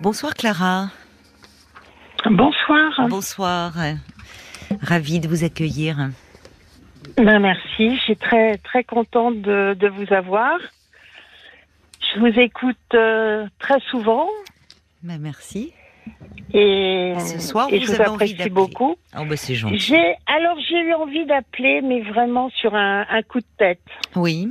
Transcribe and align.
Bonsoir 0.00 0.34
Clara. 0.34 0.88
Bonsoir. 2.30 3.08
Bonsoir. 3.08 3.72
Ravie 4.82 5.20
de 5.20 5.28
vous 5.28 5.44
accueillir. 5.44 5.96
Ben, 7.16 7.38
merci, 7.40 7.96
je 7.96 8.00
suis 8.00 8.16
très 8.16 8.56
très 8.58 8.84
contente 8.84 9.40
de, 9.40 9.74
de 9.78 9.88
vous 9.88 10.12
avoir. 10.12 10.58
Je 12.14 12.20
vous 12.20 12.38
écoute 12.38 12.76
euh, 12.94 13.46
très 13.58 13.80
souvent 13.90 14.28
Ben, 15.02 15.18
merci. 15.20 15.72
et, 16.52 17.14
Ce 17.18 17.38
soir, 17.40 17.68
et 17.70 17.78
vous 17.78 17.86
je 17.86 17.90
vous 17.92 18.00
avez 18.00 18.04
apprécie 18.10 18.50
beaucoup. 18.50 18.96
Oh 19.18 19.22
c'est 19.36 19.54
gentil. 19.54 19.78
J'ai 19.78 20.14
alors 20.26 20.56
j'ai 20.68 20.80
eu 20.80 20.94
envie 20.94 21.26
d'appeler, 21.26 21.80
mais 21.82 22.00
vraiment 22.02 22.50
sur 22.50 22.74
un, 22.74 23.06
un 23.08 23.22
coup 23.22 23.40
de 23.40 23.46
tête, 23.58 23.80
Oui. 24.16 24.48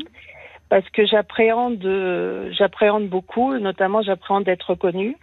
parce 0.70 0.88
que 0.90 1.06
j'appréhende 1.06 1.84
euh, 1.86 2.52
j'appréhende 2.58 3.08
beaucoup, 3.08 3.58
notamment 3.58 4.02
j'appréhende 4.02 4.44
d'être 4.46 4.72
reconnue. 4.72 5.16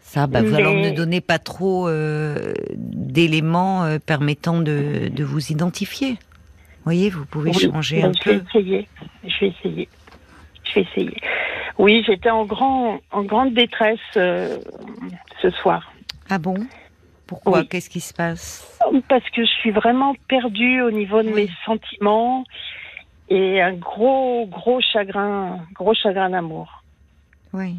Ça, 0.00 0.26
bah, 0.26 0.42
vous- 0.42 0.54
alors 0.56 0.74
ne 0.74 0.90
donnez 0.90 1.20
pas 1.20 1.38
trop 1.38 1.86
euh, 1.88 2.52
d'éléments 2.74 3.84
euh, 3.84 3.98
permettant 4.04 4.58
de, 4.60 5.06
de 5.08 5.24
vous 5.24 5.52
identifier. 5.52 6.18
Voyez, 6.84 7.10
vous 7.10 7.24
pouvez 7.26 7.50
Oui, 7.50 7.70
changer 7.70 8.02
un 8.02 8.12
je 8.12 8.30
vais 8.30 8.38
peu. 8.38 8.44
essayer. 8.58 8.88
Je 9.22 9.38
vais 9.40 9.48
essayer. 9.48 9.88
Je 10.64 10.74
vais 10.74 10.80
essayer. 10.82 11.16
Oui, 11.78 12.02
j'étais 12.06 12.30
en 12.30 12.44
grand 12.44 12.98
en 13.12 13.22
grande 13.22 13.54
détresse 13.54 14.00
euh, 14.16 14.58
ce 15.42 15.50
soir. 15.50 15.92
Ah 16.28 16.38
bon? 16.38 16.56
Pourquoi? 17.28 17.60
Oui. 17.60 17.68
Qu'est-ce 17.68 17.88
qui 17.90 18.00
se 18.00 18.12
passe? 18.12 18.76
Parce 19.08 19.28
que 19.30 19.42
je 19.44 19.50
suis 19.60 19.70
vraiment 19.70 20.14
perdue 20.26 20.80
au 20.82 20.90
niveau 20.90 21.22
de 21.22 21.28
Oui. 21.28 21.44
mes 21.44 21.50
sentiments 21.64 22.44
et 23.28 23.60
un 23.62 23.74
gros, 23.74 24.46
gros 24.46 24.80
chagrin, 24.80 25.60
gros 25.74 25.94
chagrin 25.94 26.30
d'amour. 26.30 26.82
Oui. 27.52 27.76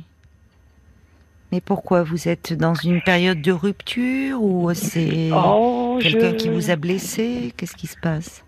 Mais 1.51 1.61
pourquoi 1.61 2.03
Vous 2.03 2.27
êtes 2.29 2.53
dans 2.53 2.73
une 2.73 3.01
période 3.01 3.41
de 3.41 3.51
rupture 3.51 4.41
ou 4.41 4.73
c'est 4.73 5.29
Oh, 5.33 5.99
quelqu'un 6.01 6.31
je- 6.31 6.35
qui 6.35 6.49
vous 6.49 6.69
a 6.71 6.75
blessé? 6.75 7.53
Qu'est-ce 7.57 7.75
qui 7.75 7.87
se 7.87 7.97
passe? 7.99 8.45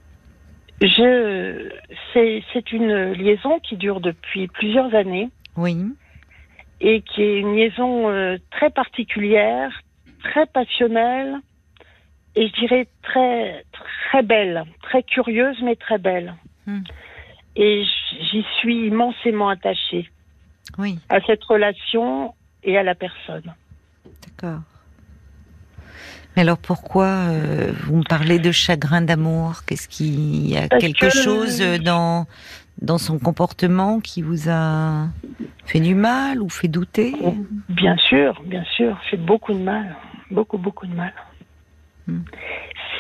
Je, 0.82 1.70
c'est, 2.14 2.44
c'est 2.52 2.72
une 2.72 3.12
liaison 3.14 3.60
qui 3.60 3.78
dure 3.78 4.02
depuis 4.02 4.48
plusieurs 4.48 4.94
années 4.96 5.30
Oui. 5.56 5.78
et 6.82 7.02
qui 7.02 7.22
est 7.22 7.40
une 7.40 7.56
liaison 7.56 8.10
euh, 8.10 8.38
très 8.52 8.70
particulière, 8.70 9.72
très 10.24 10.46
passionnelle 10.48 11.38
et 12.36 12.48
je 12.48 12.54
dirais 12.54 12.88
très, 13.04 13.64
très 14.10 14.24
belle, 14.24 14.64
très 14.82 15.04
curieuse 15.04 15.56
mais 15.64 15.76
très 15.76 15.98
belle. 16.00 16.36
Hmm. 16.66 16.82
Et 17.56 17.84
j'y 18.32 18.44
suis 18.60 18.88
immensément 18.88 19.48
attachée 19.50 20.10
Oui, 20.78 20.98
à 21.10 21.22
cette 21.22 21.44
relation 21.44 22.34
et 22.64 22.78
à 22.78 22.84
la 22.84 22.96
personne. 22.96 23.54
d'accord. 24.26 24.62
Mais 26.36 26.42
alors 26.42 26.58
pourquoi 26.58 27.06
euh, 27.06 27.72
vous 27.84 27.98
me 27.98 28.04
parlez 28.04 28.40
de 28.40 28.52
chagrin 28.52 29.02
d'amour? 29.02 29.64
Qu'est-ce 29.68 29.88
qu'il 29.88 30.50
y 30.50 30.58
a 30.58 30.68
Parce 30.68 30.82
quelque 30.82 31.06
que- 31.06 31.10
chose 31.12 31.62
euh, 31.62 31.78
dans 31.78 32.26
dans 32.82 32.98
son 32.98 33.20
comportement 33.20 34.00
qui 34.00 34.24
vous 34.24 34.50
a 34.50 35.08
fait 35.66 35.80
du 35.80 35.94
mal 35.94 36.42
ou 36.42 36.50
fait 36.50 36.68
douter? 36.68 37.14
Bien 37.70 37.96
sûr, 37.98 38.42
bien 38.46 38.64
sûr, 38.76 39.00
fait 39.12 39.18
beaucoup 39.18 39.54
de 39.54 39.60
mal, 39.60 39.96
beaucoup, 40.32 40.58
beaucoup 40.58 40.88
de 40.88 40.96
mal. 40.96 41.14
Hmm. 42.08 42.22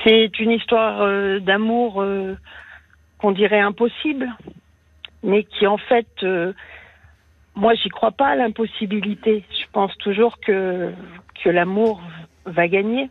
C'est 0.03 0.39
une 0.39 0.51
histoire 0.51 1.01
euh, 1.01 1.39
d'amour 1.39 2.01
euh, 2.03 2.37
qu'on 3.17 3.31
dirait 3.31 3.59
impossible, 3.61 4.29
mais 5.23 5.43
qui 5.43 5.65
en 5.65 5.77
fait, 5.79 6.07
moi, 7.55 7.73
j'y 7.75 7.89
crois 7.89 8.11
pas 8.11 8.27
à 8.29 8.35
l'impossibilité. 8.35 9.43
Je 9.51 9.65
pense 9.71 9.95
toujours 9.97 10.39
que 10.39 10.91
que 11.43 11.49
l'amour 11.49 12.01
va 12.45 12.67
gagner. 12.67 13.09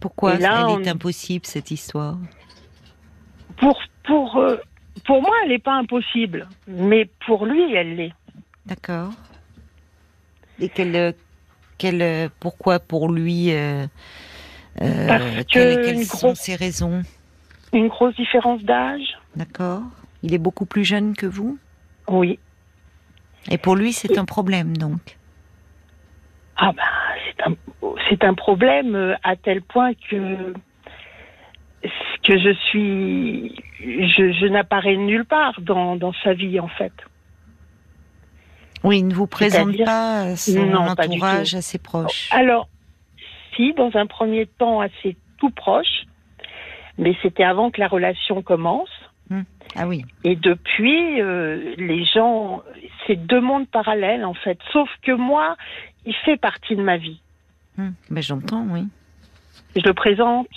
Pourquoi 0.00 0.36
Et 0.36 0.38
là, 0.38 0.56
elle 0.60 0.70
on- 0.76 0.80
est 0.80 0.88
impossible 0.88 1.46
cette 1.46 1.70
histoire? 1.70 2.16
Pour 3.58 3.80
pour 4.04 4.36
euh, 4.36 4.56
pour 5.04 5.20
moi, 5.22 5.30
elle 5.44 5.50
n'est 5.50 5.58
pas 5.58 5.74
impossible, 5.74 6.48
mais 6.66 7.08
pour 7.26 7.46
lui, 7.46 7.74
elle 7.74 7.96
l'est. 7.96 8.12
D'accord. 8.66 9.12
Et 10.58 10.68
quel, 10.70 11.14
quel, 11.78 12.30
pourquoi 12.40 12.78
pour 12.78 13.10
lui 13.12 13.52
euh, 13.52 13.86
euh, 14.80 15.06
Parce 15.06 15.44
quelles, 15.48 15.76
que 15.76 15.84
quelles 15.84 15.94
une 15.96 16.02
sont 16.02 16.28
grosse- 16.28 16.38
ses 16.40 16.54
raisons? 16.56 17.02
Une 17.72 17.88
grosse 17.88 18.16
différence 18.16 18.62
d'âge. 18.62 19.18
D'accord. 19.36 19.82
Il 20.22 20.32
est 20.32 20.38
beaucoup 20.38 20.64
plus 20.66 20.84
jeune 20.84 21.14
que 21.14 21.26
vous? 21.26 21.58
Oui. 22.08 22.38
Et 23.50 23.58
pour 23.58 23.76
lui, 23.76 23.92
c'est 23.92 24.18
un 24.18 24.24
problème, 24.24 24.76
donc. 24.76 25.18
Ah 26.56 26.72
ben, 26.72 27.54
c'est 28.08 28.24
un, 28.24 28.34
problème 28.34 28.94
euh, 28.94 29.14
à 29.22 29.36
tel 29.36 29.62
point 29.62 29.92
que 29.94 30.54
que 32.24 32.38
je 32.38 32.52
suis, 32.68 33.54
je, 33.78 34.32
je 34.32 34.46
n'apparais 34.46 34.96
nulle 34.96 35.24
part 35.24 35.60
dans, 35.60 35.94
dans 35.96 36.12
sa 36.24 36.32
vie 36.32 36.58
en 36.58 36.66
fait. 36.66 36.92
Oui, 38.82 38.98
il 38.98 39.08
ne 39.08 39.14
vous 39.14 39.26
présente 39.26 39.76
pas 39.84 40.34
son 40.36 40.66
Non, 40.66 40.94
pas 40.94 41.06
entourage 41.06 41.54
assez 41.54 41.78
proche. 41.78 42.28
Alors, 42.32 42.68
si, 43.54 43.72
dans 43.74 43.90
un 43.94 44.06
premier 44.06 44.46
temps 44.46 44.80
assez 44.80 45.16
tout 45.38 45.50
proche, 45.50 46.06
mais 46.98 47.16
c'était 47.22 47.44
avant 47.44 47.70
que 47.70 47.80
la 47.80 47.88
relation 47.88 48.42
commence. 48.42 48.88
Ah 49.74 49.86
oui. 49.86 50.04
Et 50.24 50.36
depuis, 50.36 51.20
euh, 51.20 51.74
les 51.76 52.04
gens, 52.04 52.62
c'est 53.06 53.16
deux 53.16 53.40
mondes 53.40 53.68
parallèles 53.68 54.24
en 54.24 54.34
fait. 54.34 54.58
Sauf 54.72 54.88
que 55.02 55.12
moi, 55.12 55.56
il 56.06 56.14
fait 56.24 56.36
partie 56.36 56.76
de 56.76 56.82
ma 56.82 56.96
vie. 56.96 57.20
Hum, 57.78 57.92
ben, 58.10 58.22
j'entends, 58.22 58.66
oui. 58.70 58.86
Je 59.74 59.82
le 59.82 59.92
présente. 59.92 60.48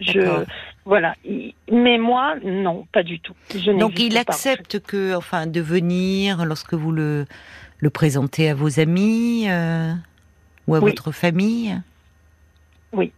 Je, 0.00 0.44
voilà. 0.84 1.14
Il- 1.24 1.54
Mais 1.72 1.98
moi, 1.98 2.36
non, 2.44 2.86
pas 2.92 3.02
du 3.02 3.18
tout. 3.18 3.34
Je 3.52 3.72
Donc 3.72 3.98
il 3.98 4.12
pas, 4.12 4.18
en 4.18 4.22
accepte 4.22 4.78
que, 4.80 5.16
enfin, 5.16 5.46
de 5.48 5.60
venir 5.60 6.44
lorsque 6.44 6.74
vous 6.74 6.92
le 6.92 7.26
le 7.80 7.90
présentez 7.90 8.50
à 8.50 8.54
vos 8.54 8.78
amis 8.80 9.46
euh, 9.48 9.92
ou 10.66 10.74
à 10.74 10.78
Oui. 10.80 10.90
votre 10.90 11.10
famille? 11.12 11.80
Oui. 12.92 13.12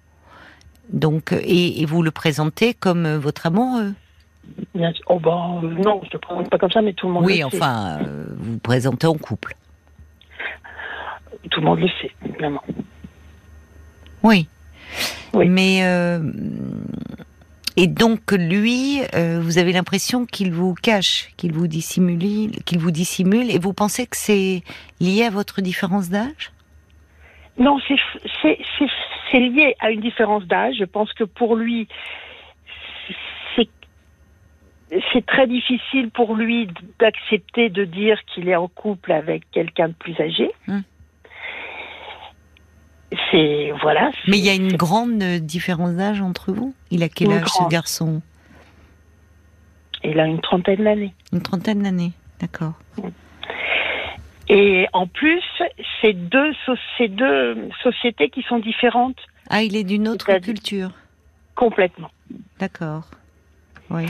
Donc 0.90 1.32
et, 1.32 1.82
et 1.82 1.84
vous 1.86 2.02
le 2.02 2.10
présentez 2.10 2.72
comme 2.74 3.04
euh, 3.06 3.18
votre 3.18 3.46
amoureux? 3.46 3.92
Fait. 4.56 4.78
Bien 4.78 4.92
sûr. 4.92 5.04
Oh 5.08 5.18
ben, 5.18 5.60
euh, 5.64 5.68
non, 5.82 6.00
je 6.02 6.08
ne 6.08 6.12
le 6.12 6.18
présente 6.18 6.50
pas 6.50 6.58
comme 6.58 6.70
ça, 6.70 6.82
mais 6.82 6.92
tout 6.92 7.06
le 7.06 7.12
monde 7.14 7.24
Oui, 7.24 7.40
le 7.42 7.50
sait. 7.50 7.56
enfin, 7.56 7.98
euh, 8.02 8.24
vous 8.36 8.52
vous 8.52 8.58
présentez 8.58 9.06
en 9.06 9.14
couple. 9.14 9.54
Tout 11.50 11.60
le 11.60 11.66
monde 11.66 11.80
le 11.80 11.88
sait, 12.00 12.12
évidemment. 12.24 12.62
Oui. 14.22 14.48
Oui. 15.32 15.48
Mais 15.48 15.80
euh, 15.84 16.20
et 17.76 17.86
donc 17.86 18.32
lui, 18.32 19.00
euh, 19.14 19.40
vous 19.40 19.58
avez 19.58 19.72
l'impression 19.72 20.26
qu'il 20.26 20.52
vous 20.52 20.74
cache, 20.74 21.30
qu'il 21.36 21.52
vous 21.52 21.66
dissimule, 21.66 22.50
qu'il 22.64 22.78
vous 22.78 22.90
dissimule, 22.90 23.50
et 23.50 23.58
vous 23.58 23.72
pensez 23.72 24.06
que 24.06 24.16
c'est 24.16 24.62
lié 25.00 25.24
à 25.24 25.30
votre 25.30 25.60
différence 25.60 26.10
d'âge? 26.10 26.52
Non, 27.58 27.78
c'est 28.42 29.38
lié 29.38 29.76
à 29.80 29.90
une 29.90 30.00
différence 30.00 30.44
d'âge. 30.44 30.76
Je 30.78 30.84
pense 30.84 31.12
que 31.12 31.24
pour 31.24 31.56
lui, 31.56 31.88
c'est 35.12 35.24
très 35.26 35.46
difficile 35.46 36.10
pour 36.10 36.34
lui 36.34 36.68
d'accepter 36.98 37.68
de 37.68 37.84
dire 37.84 38.18
qu'il 38.26 38.48
est 38.48 38.56
en 38.56 38.68
couple 38.68 39.12
avec 39.12 39.48
quelqu'un 39.50 39.88
de 39.88 39.94
plus 39.94 40.18
âgé. 40.20 40.50
Hmm. 40.66 40.80
C'est 43.30 43.72
voilà. 43.82 44.10
Mais 44.28 44.38
il 44.38 44.44
y 44.44 44.48
a 44.50 44.54
une 44.54 44.76
grande 44.76 45.22
euh, 45.22 45.38
différence 45.40 45.94
d'âge 45.94 46.20
entre 46.20 46.52
vous? 46.52 46.74
Il 46.90 47.02
a 47.02 47.08
quel 47.08 47.28
Une 47.28 47.34
âge 47.34 47.48
ce 47.48 47.68
garçon? 47.68 48.22
Il 50.04 50.18
a 50.20 50.26
une 50.26 50.40
trentaine 50.40 50.84
d'années. 50.84 51.14
Une 51.32 51.42
trentaine 51.42 51.82
d'années, 51.82 52.12
d'accord. 52.40 52.74
Et 54.48 54.86
en 54.92 55.06
plus, 55.06 55.42
c'est 56.00 56.12
deux, 56.14 56.52
so- 56.66 56.74
c'est 56.98 57.08
deux 57.08 57.68
sociétés 57.82 58.30
qui 58.30 58.42
sont 58.42 58.58
différentes 58.58 59.18
Ah, 59.48 59.62
il 59.62 59.76
est 59.76 59.84
d'une 59.84 60.08
autre 60.08 60.32
culture, 60.40 60.90
complètement. 61.54 62.10
d'accord. 62.58 63.04
Oui. 63.90 64.06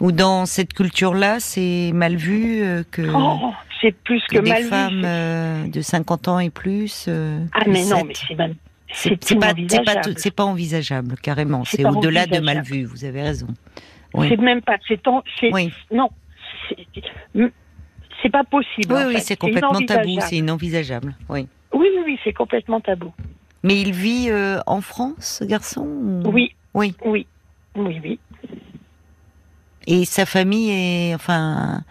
Ou 0.00 0.12
dans 0.12 0.44
cette 0.46 0.72
culture-là, 0.74 1.38
c'est 1.40 1.92
mal 1.94 2.16
vu 2.16 2.62
euh, 2.62 2.82
que, 2.90 3.02
Oh, 3.14 3.52
c'est 3.80 3.92
plus 3.92 4.22
que 4.28 4.36
que, 4.36 4.42
des 4.42 4.50
mal 4.50 4.62
vu. 4.64 4.68
femmes 4.68 5.02
euh, 5.04 5.66
de 5.68 5.80
50 5.80 6.28
ans 6.28 6.38
et 6.40 6.50
plus. 6.50 7.06
euh, 7.08 7.40
Ah 7.54 7.62
mais 7.66 7.84
non, 7.84 8.04
mais 8.04 8.14
c'est 8.14 8.34
même 8.34 8.54
c'est 8.92 9.10
pas, 9.10 9.16
c'est 9.26 9.34
pas, 9.38 9.46
inenvisageable. 9.52 10.00
tout- 10.04 10.14
c'est 10.16 10.30
pas 10.30 10.44
envisageable, 10.44 11.14
carrément. 11.22 11.64
C'est 11.64 11.84
au-delà 11.84 12.26
de 12.26 12.38
mal 12.40 12.62
vu. 12.62 12.84
Vous 12.84 13.04
avez 13.04 13.22
raison. 13.22 13.48
Oui. 14.14 14.28
C'est 14.28 14.36
même 14.36 14.62
pas. 14.62 14.76
C'est 14.86 15.06
en- 15.08 15.22
c'est 15.40 15.52
Oui. 15.52 15.72
non. 15.92 16.08
c'est- 16.68 18.30
pas 18.30 18.44
possible. 18.44 18.92
Oui, 18.94 19.02
en 19.02 19.06
oui, 19.08 19.14
fait. 19.16 19.20
c'est 19.20 19.36
complètement 19.36 19.80
tabou, 19.86 20.18
c'est 20.20 20.36
inenvisageable. 20.36 21.14
Oui. 21.28 21.46
Oui, 21.74 21.86
oui, 21.94 22.02
oui, 22.06 22.18
c'est 22.24 22.32
complètement 22.32 22.80
tabou. 22.80 23.12
Mais 23.62 23.80
il 23.80 23.92
vit 23.92 24.30
en 24.66 24.80
France, 24.80 25.38
ce 25.40 25.44
garçon 25.44 25.82
ou- 25.82 26.22
Oui, 26.30 26.54
Oui. 26.72 26.94
oui, 27.04 27.26
oui, 27.76 28.00
oui. 28.02 28.18
Et 29.86 30.04
sa 30.04 30.26
famille 30.26 30.70
est, 30.70 31.14
enfin, 31.14 31.82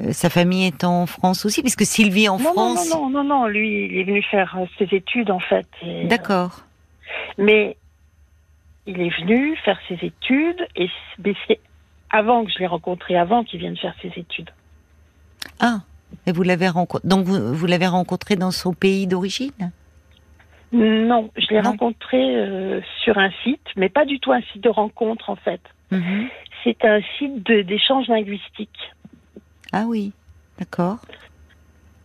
euh, 0.00 0.12
sa 0.12 0.30
famille 0.30 0.66
est 0.66 0.84
en 0.84 1.06
France 1.06 1.44
aussi, 1.46 1.62
puisque 1.62 1.84
s'il 1.84 2.10
vit 2.10 2.28
en 2.28 2.38
non, 2.38 2.52
France. 2.52 2.90
Non, 2.90 3.08
non, 3.08 3.22
non, 3.22 3.24
non, 3.24 3.46
lui, 3.46 3.86
il 3.86 3.98
est 3.98 4.04
venu 4.04 4.22
faire 4.22 4.56
euh, 4.58 4.64
ses 4.78 4.94
études 4.96 5.30
en 5.30 5.40
fait. 5.40 5.66
et- 5.82 6.06
D'accord. 6.06 6.60
Mais 7.38 7.76
il 8.86 9.00
est 9.00 9.20
venu 9.20 9.56
faire 9.64 9.78
ses 9.88 9.98
études 10.02 10.66
et 10.76 10.88
c'est 11.48 11.60
avant 12.10 12.44
que 12.44 12.50
je 12.52 12.58
l'ai 12.58 12.66
rencontré, 12.66 13.16
avant 13.16 13.42
qu'il 13.44 13.58
vienne 13.60 13.76
faire 13.76 13.94
ses 14.00 14.12
études. 14.16 14.50
Ah, 15.60 15.80
et 16.26 16.32
vous 16.32 16.42
l'avez 16.42 16.68
rencontré. 16.68 17.06
Donc 17.08 17.24
vous, 17.26 17.54
vous 17.54 17.66
l'avez 17.66 17.86
rencontré 17.88 18.36
dans 18.36 18.50
son 18.52 18.72
pays 18.72 19.06
d'origine? 19.06 19.72
Non, 20.72 21.30
je 21.36 21.46
l'ai 21.50 21.60
rencontré 21.60 22.18
euh, 22.18 22.80
sur 23.04 23.16
un 23.18 23.30
site, 23.44 23.66
mais 23.76 23.88
pas 23.88 24.04
du 24.04 24.18
tout 24.18 24.32
un 24.32 24.40
site 24.52 24.62
de 24.62 24.68
rencontre 24.68 25.30
en 25.30 25.36
fait. 25.36 25.60
Mhm. 25.92 26.28
C'est 26.66 26.84
un 26.84 27.00
site 27.16 27.44
d'échange 27.44 28.08
linguistique. 28.08 28.76
Ah 29.72 29.84
oui, 29.86 30.12
d'accord. 30.58 30.98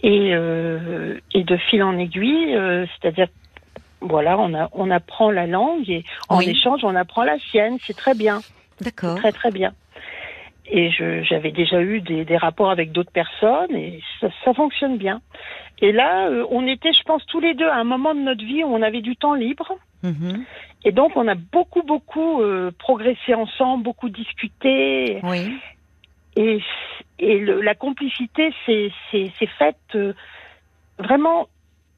Et, 0.04 0.36
euh, 0.36 1.20
et 1.34 1.44
de 1.44 1.58
fil 1.58 1.82
en 1.82 1.98
aiguille, 1.98 2.56
euh, 2.56 2.86
c'est-à-dire, 2.86 3.28
voilà, 4.02 4.38
on, 4.38 4.54
a, 4.54 4.70
on 4.74 4.92
apprend 4.92 5.32
la 5.32 5.48
langue 5.48 5.90
et 5.90 6.04
en 6.30 6.38
Oui. 6.38 6.50
échange, 6.50 6.82
on 6.84 6.96
apprend 6.96 7.24
la 7.24 7.40
sienne. 7.40 7.80
C'est 7.88 7.98
très 7.98 8.14
bien, 8.14 8.44
D'accord. 8.82 9.16
très 9.16 9.32
très 9.32 9.50
bien. 9.50 9.74
Et 10.74 10.90
j'avais 11.24 11.52
déjà 11.52 11.82
eu 11.82 12.00
des, 12.00 12.24
des 12.24 12.38
rapports 12.38 12.72
avec 12.72 12.94
d'autres 12.94 13.12
personnes 13.12 13.76
et 13.76 14.02
ça, 14.22 14.30
ça 14.46 14.54
fonctionne 14.54 14.98
bien. 14.98 15.22
Et 15.82 15.92
là, 15.92 16.28
euh, 16.30 16.46
on 16.50 16.66
était, 16.66 16.94
je 16.94 17.04
pense, 17.04 17.26
tous 17.26 17.42
les 17.42 17.54
deux 17.56 17.68
à 17.68 17.76
un 17.76 17.84
moment 17.84 18.16
de 18.16 18.22
notre 18.22 18.44
vie 18.46 18.64
où 18.64 18.68
on 18.74 18.82
avait 18.82 19.02
du 19.02 19.18
temps 19.18 19.34
libre. 19.34 19.74
Mhm. 20.04 20.46
Et 20.86 20.92
donc, 20.94 21.12
on 21.18 21.28
a 21.28 21.36
beaucoup, 21.36 21.82
beaucoup 21.84 22.42
euh, 22.42 22.72
progressé 22.80 23.34
ensemble, 23.36 23.84
beaucoup 23.84 24.08
discuté. 24.10 25.20
Oui. 25.24 25.58
Et, 26.38 26.62
et 27.20 27.40
le- 27.40 27.60
la 27.62 27.76
complicité 27.76 28.54
s'est 28.66 28.92
faite 29.60 29.76
euh, 29.96 30.14
vraiment 31.00 31.48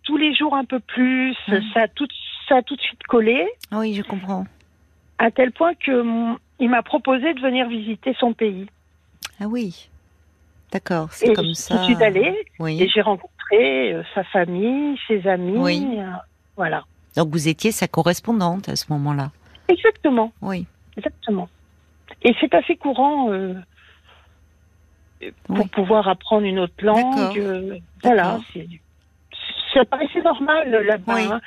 tous 0.03 0.17
les 0.17 0.33
jours 0.33 0.55
un 0.55 0.65
peu 0.65 0.79
plus. 0.79 1.35
Mhm. 1.47 1.61
Ça, 1.75 1.81
a 1.81 1.87
tout, 1.89 2.07
ça 2.49 2.55
a 2.57 2.61
tout 2.63 2.75
de 2.75 2.81
suite 2.81 3.03
collé, 3.03 3.47
Oui, 3.71 3.93
je 3.93 4.01
comprends. 4.01 4.45
à 5.19 5.29
tel 5.29 5.51
point 5.51 5.75
que 5.75 6.01
il 6.59 6.69
m'a 6.69 6.83
proposé 6.83 7.33
de 7.33 7.39
venir 7.41 7.67
visiter 7.67 8.15
son 8.19 8.33
pays. 8.33 8.67
Ah 9.41 9.45
oui. 9.47 9.89
D'accord, 10.71 11.11
c'est 11.11 11.29
Et 11.29 11.33
comme 11.33 11.47
je 11.47 11.53
ça. 11.53 11.83
suis 11.83 12.01
allée 12.03 12.21
et 12.21 12.45
Oui. 12.59 12.89
j'ai 12.93 13.01
rencontré 13.01 13.93
euh, 13.93 14.03
sa 14.15 14.23
famille, 14.23 14.97
ses 15.07 15.27
amis. 15.27 15.57
Oui. 15.57 15.87
euh, 15.99 16.05
voilà. 16.55 16.83
Donc 17.15 17.29
vous 17.29 17.47
étiez 17.47 17.71
sa 17.71 17.87
correspondante 17.87 18.69
à 18.69 18.75
ce 18.75 18.91
moment-là. 18.91 19.31
Exactement, 19.67 20.31
Oui. 20.41 20.65
exactement. 20.97 21.47
Et 22.23 22.33
c'est 22.39 22.53
assez 22.55 22.75
courant 22.75 23.31
euh, 23.31 23.53
pour 25.45 25.57
Oui. 25.59 25.67
pouvoir 25.67 26.07
apprendre 26.07 26.45
une 26.45 26.59
autre 26.59 26.73
langue. 26.83 27.81
Voilà, 28.01 28.39
ça 29.73 29.85
paraissait 29.85 30.21
normal 30.21 30.69
là-bas. 30.85 31.13
Oui. 31.15 31.21
hein. 31.23 31.41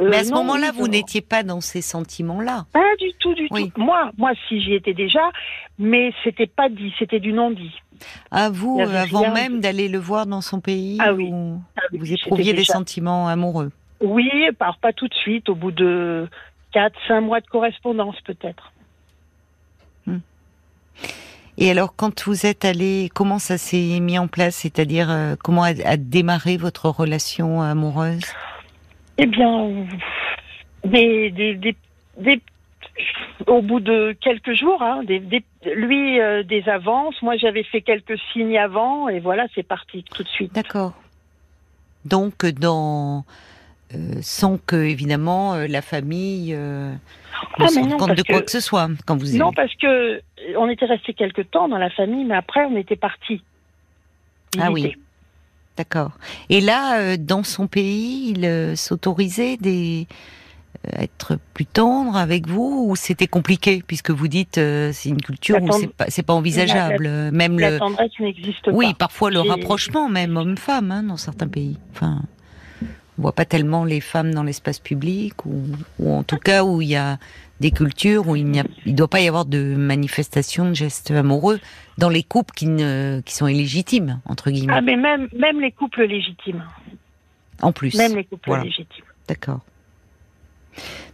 Euh, 0.00 0.08
Mais 0.10 0.16
à 0.18 0.24
ce 0.24 0.32
moment-là, 0.32 0.72
vous 0.72 0.88
n'étiez 0.88 1.20
pas 1.20 1.42
dans 1.44 1.60
ces 1.60 1.80
sentiments-là. 1.82 2.66
Pas 2.72 2.96
du 2.98 3.12
tout, 3.20 3.32
du 3.34 3.46
Oui. 3.52 3.70
tout. 3.70 3.80
Moi, 3.80 4.10
moi, 4.18 4.32
si 4.48 4.60
j'y 4.60 4.74
étais 4.74 4.94
déjà, 4.94 5.30
mais 5.78 6.12
c'était 6.24 6.48
pas 6.48 6.68
dit, 6.68 6.92
c'était 6.98 7.20
du 7.20 7.32
non-dit. 7.32 7.72
À 8.32 8.50
vous, 8.50 8.80
euh, 8.80 9.02
avant 9.02 9.30
même 9.30 9.60
d'aller 9.60 9.88
le 9.88 9.98
voir 9.98 10.26
dans 10.26 10.40
son 10.40 10.60
pays, 10.60 10.98
Ah 11.00 11.12
oui. 11.14 11.28
où 11.32 11.60
Ah 11.76 11.82
oui, 11.92 11.98
vous 11.98 12.04
j'étais 12.06 12.22
éprouviez 12.26 12.52
des 12.52 12.58
déjà- 12.58 12.72
sentiments 12.72 13.28
amoureux. 13.28 13.70
Oui, 14.00 14.28
par 14.58 14.78
pas 14.78 14.92
tout 14.92 15.06
de 15.06 15.14
suite, 15.14 15.48
au 15.48 15.54
bout 15.54 15.70
de 15.70 16.28
4, 16.72 16.94
5 17.06 17.20
mois 17.20 17.40
de 17.40 17.46
correspondance 17.46 18.16
peut-être. 18.24 18.72
Et 21.56 21.70
alors, 21.70 21.94
quand 21.94 22.24
vous 22.26 22.46
êtes 22.46 22.64
allé, 22.64 23.08
comment 23.14 23.38
ça 23.38 23.58
s'est 23.58 24.00
mis 24.00 24.18
en 24.18 24.26
place? 24.26 24.56
C'est-à-dire, 24.56 25.08
euh, 25.08 25.36
comment 25.40 25.62
a, 25.62 25.68
a 25.84 25.96
démarré 25.96 26.56
votre 26.56 26.88
relation 26.88 27.62
amoureuse? 27.62 28.24
Eh 29.18 29.26
bien, 29.26 29.70
des, 30.84 31.30
des, 31.30 31.54
des, 31.54 31.76
des- 32.18 32.42
au 33.46 33.62
bout 33.62 33.80
de 33.80 34.16
quelques 34.20 34.54
jours, 34.54 34.82
hein, 34.82 35.02
des, 35.04 35.18
des- 35.20 35.44
lui 35.74 36.20
euh, 36.20 36.42
des 36.42 36.68
avances, 36.68 37.20
moi 37.22 37.36
j'avais 37.36 37.62
fait 37.64 37.80
quelques 37.80 38.18
signes 38.32 38.58
avant, 38.58 39.08
et 39.08 39.20
voilà, 39.20 39.46
c'est 39.54 39.62
parti 39.62 40.04
tout 40.14 40.22
de 40.22 40.28
suite. 40.28 40.52
D'accord. 40.54 40.92
Donc, 42.04 42.44
dans 42.46 43.24
euh, 43.94 43.96
sans 44.20 44.58
que 44.58 44.76
évidemment 44.76 45.54
euh, 45.54 45.66
la 45.68 45.80
famille 45.82 46.52
ne 46.52 46.92
Ah, 47.58 47.68
se 47.68 47.78
rende 47.78 47.96
compte 47.98 48.14
de 48.16 48.22
quoi 48.22 48.40
que- 48.40 48.44
que 48.46 48.50
ce 48.50 48.60
soit 48.60 48.88
quand 49.06 49.16
vous 49.16 49.36
Non, 49.36 49.52
parce 49.52 49.74
que 49.76 50.20
on 50.56 50.68
était 50.68 50.86
resté 50.86 51.14
quelques 51.14 51.50
temps 51.50 51.68
dans 51.68 51.78
la 51.78 51.90
famille, 51.90 52.24
mais 52.24 52.36
après 52.36 52.64
on 52.66 52.76
était 52.76 52.96
parti. 52.96 53.42
Ah 54.60 54.70
oui. 54.70 54.94
D'accord. 55.76 56.12
Et 56.50 56.60
là, 56.60 56.98
euh, 57.00 57.16
dans 57.18 57.42
son 57.42 57.66
pays, 57.66 58.30
il 58.36 58.44
euh, 58.44 58.76
s'autorisait 58.76 59.56
des 59.56 60.06
euh, 60.86 61.02
être 61.02 61.38
plus 61.54 61.66
tendre 61.66 62.16
avec 62.16 62.46
vous 62.46 62.86
ou 62.88 62.96
c'était 62.96 63.26
compliqué 63.26 63.82
puisque 63.86 64.10
vous 64.10 64.28
dites 64.28 64.58
euh, 64.58 64.90
c'est 64.92 65.08
une 65.08 65.20
culture 65.22 65.62
où 65.62 65.66
La 65.66 65.72
c'est 66.08 66.22
pas 66.22 66.26
pas 66.26 66.34
envisageable 66.34 67.06
euh, 67.06 67.30
même 67.30 67.58
La 67.58 67.70
le 67.70 67.78
tendresse 67.78 68.10
n'existe 68.20 68.68
oui 68.72 68.88
pas. 68.88 69.06
parfois 69.06 69.30
le 69.30 69.40
rapprochement 69.40 70.08
même 70.08 70.36
homme-femme 70.36 70.90
hein, 70.90 71.02
dans 71.04 71.16
certains 71.16 71.46
pays 71.48 71.78
enfin 71.92 72.20
on 73.18 73.22
voit 73.22 73.32
pas 73.32 73.44
tellement 73.44 73.84
les 73.84 74.00
femmes 74.00 74.34
dans 74.34 74.42
l'espace 74.42 74.78
public 74.80 75.46
ou, 75.46 75.62
ou 76.00 76.12
en 76.12 76.22
tout 76.24 76.38
cas 76.38 76.64
où 76.64 76.82
il 76.82 76.88
y 76.88 76.96
a 76.96 77.18
des 77.64 77.70
cultures 77.70 78.28
où 78.28 78.36
il 78.36 78.44
n'y 78.44 78.60
a 78.60 78.64
il 78.84 78.94
doit 78.94 79.08
pas 79.08 79.20
y 79.22 79.26
avoir 79.26 79.46
de 79.46 79.74
manifestation 79.74 80.68
de 80.68 80.74
gestes 80.74 81.10
amoureux 81.12 81.58
dans 81.96 82.10
les 82.10 82.22
couples 82.22 82.52
qui 82.54 82.66
ne 82.66 83.22
qui 83.24 83.34
sont 83.34 83.46
illégitimes 83.46 84.20
entre 84.26 84.50
guillemets 84.50 84.74
Ah, 84.76 84.82
mais 84.82 84.96
même, 84.96 85.28
même 85.32 85.60
les 85.62 85.72
couples 85.72 86.04
légitimes. 86.04 86.62
en 87.62 87.72
plus 87.72 87.94
Même 87.96 88.16
les 88.16 88.24
couples 88.24 88.48
Voilà. 88.50 88.64
légitimes. 88.64 89.06
D'accord. 89.28 89.60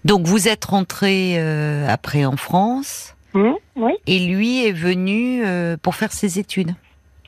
Donc 0.05 0.27
vous 0.27 0.49
êtes 0.49 0.65
rentré 0.65 1.39
euh, 1.39 1.87
après 1.89 2.25
en 2.25 2.37
France 2.37 3.15
Hum, 3.33 3.55
oui, 3.77 3.93
et 4.09 4.19
lui 4.19 4.67
est 4.67 4.73
venu 4.73 5.45
euh, 5.47 5.77
pour 5.81 5.95
faire 5.95 6.11
ses 6.11 6.41
études. 6.41 6.73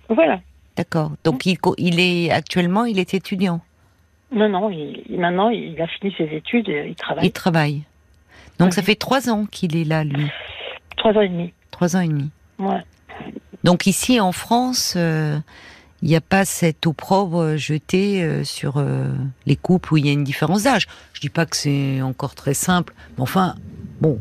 voilà. 0.09 0.41
D'accord. 0.77 1.13
Donc 1.23 1.47
il, 1.47 2.01
est 2.01 2.31
actuellement 2.33 2.87
il 2.87 2.99
est 2.99 3.15
étudiant. 3.15 3.61
Non, 4.35 4.49
non, 4.49 4.69
il, 4.69 5.05
maintenant 5.17 5.49
il 5.51 5.81
a 5.81 5.87
fini 5.87 6.13
ses 6.19 6.25
études, 6.35 6.69
et 6.69 6.87
il 6.89 6.97
travaille. 6.97 7.27
Il 7.27 7.31
travaille. 7.31 7.83
Donc 8.65 8.75
ça 8.75 8.83
fait 8.83 8.95
trois 8.95 9.29
ans 9.31 9.47
qu'il 9.51 9.77
est 9.77 9.85
là 9.85 10.05
lui. 10.05 10.31
Trois 10.97 11.13
ans 11.13 11.21
et 11.21 11.29
demi. 11.29 11.53
Trois 11.71 11.97
ans 11.97 12.01
et 12.01 12.09
demi. 12.09 12.31
Ouais. 12.59 12.83
Donc 13.65 13.87
ici 13.87 14.21
en 14.21 14.33
France, 14.33 14.95
euh, 14.97 15.39
il 16.03 16.09
n'y 16.09 16.17
a 16.17 16.21
pas 16.21 16.45
cette 16.45 16.87
opprobre 16.87 17.57
jetée 17.57 18.23
euh, 18.23 18.45
sur 18.45 18.79
euh, 18.79 19.09
les 19.47 19.57
couples 19.57 19.95
où 19.95 19.97
il 19.99 20.07
y 20.07 20.09
a 20.09 20.13
une 20.13 20.25
différence 20.25 20.65
d'âge. 20.65 20.87
Je 21.13 21.21
dis 21.21 21.29
pas 21.29 21.47
que 21.47 21.57
c'est 21.57 22.03
encore 22.03 22.35
très 22.35 22.55
simple, 22.55 22.95
mais 23.17 23.23
enfin, 23.23 23.55
bon, 24.01 24.19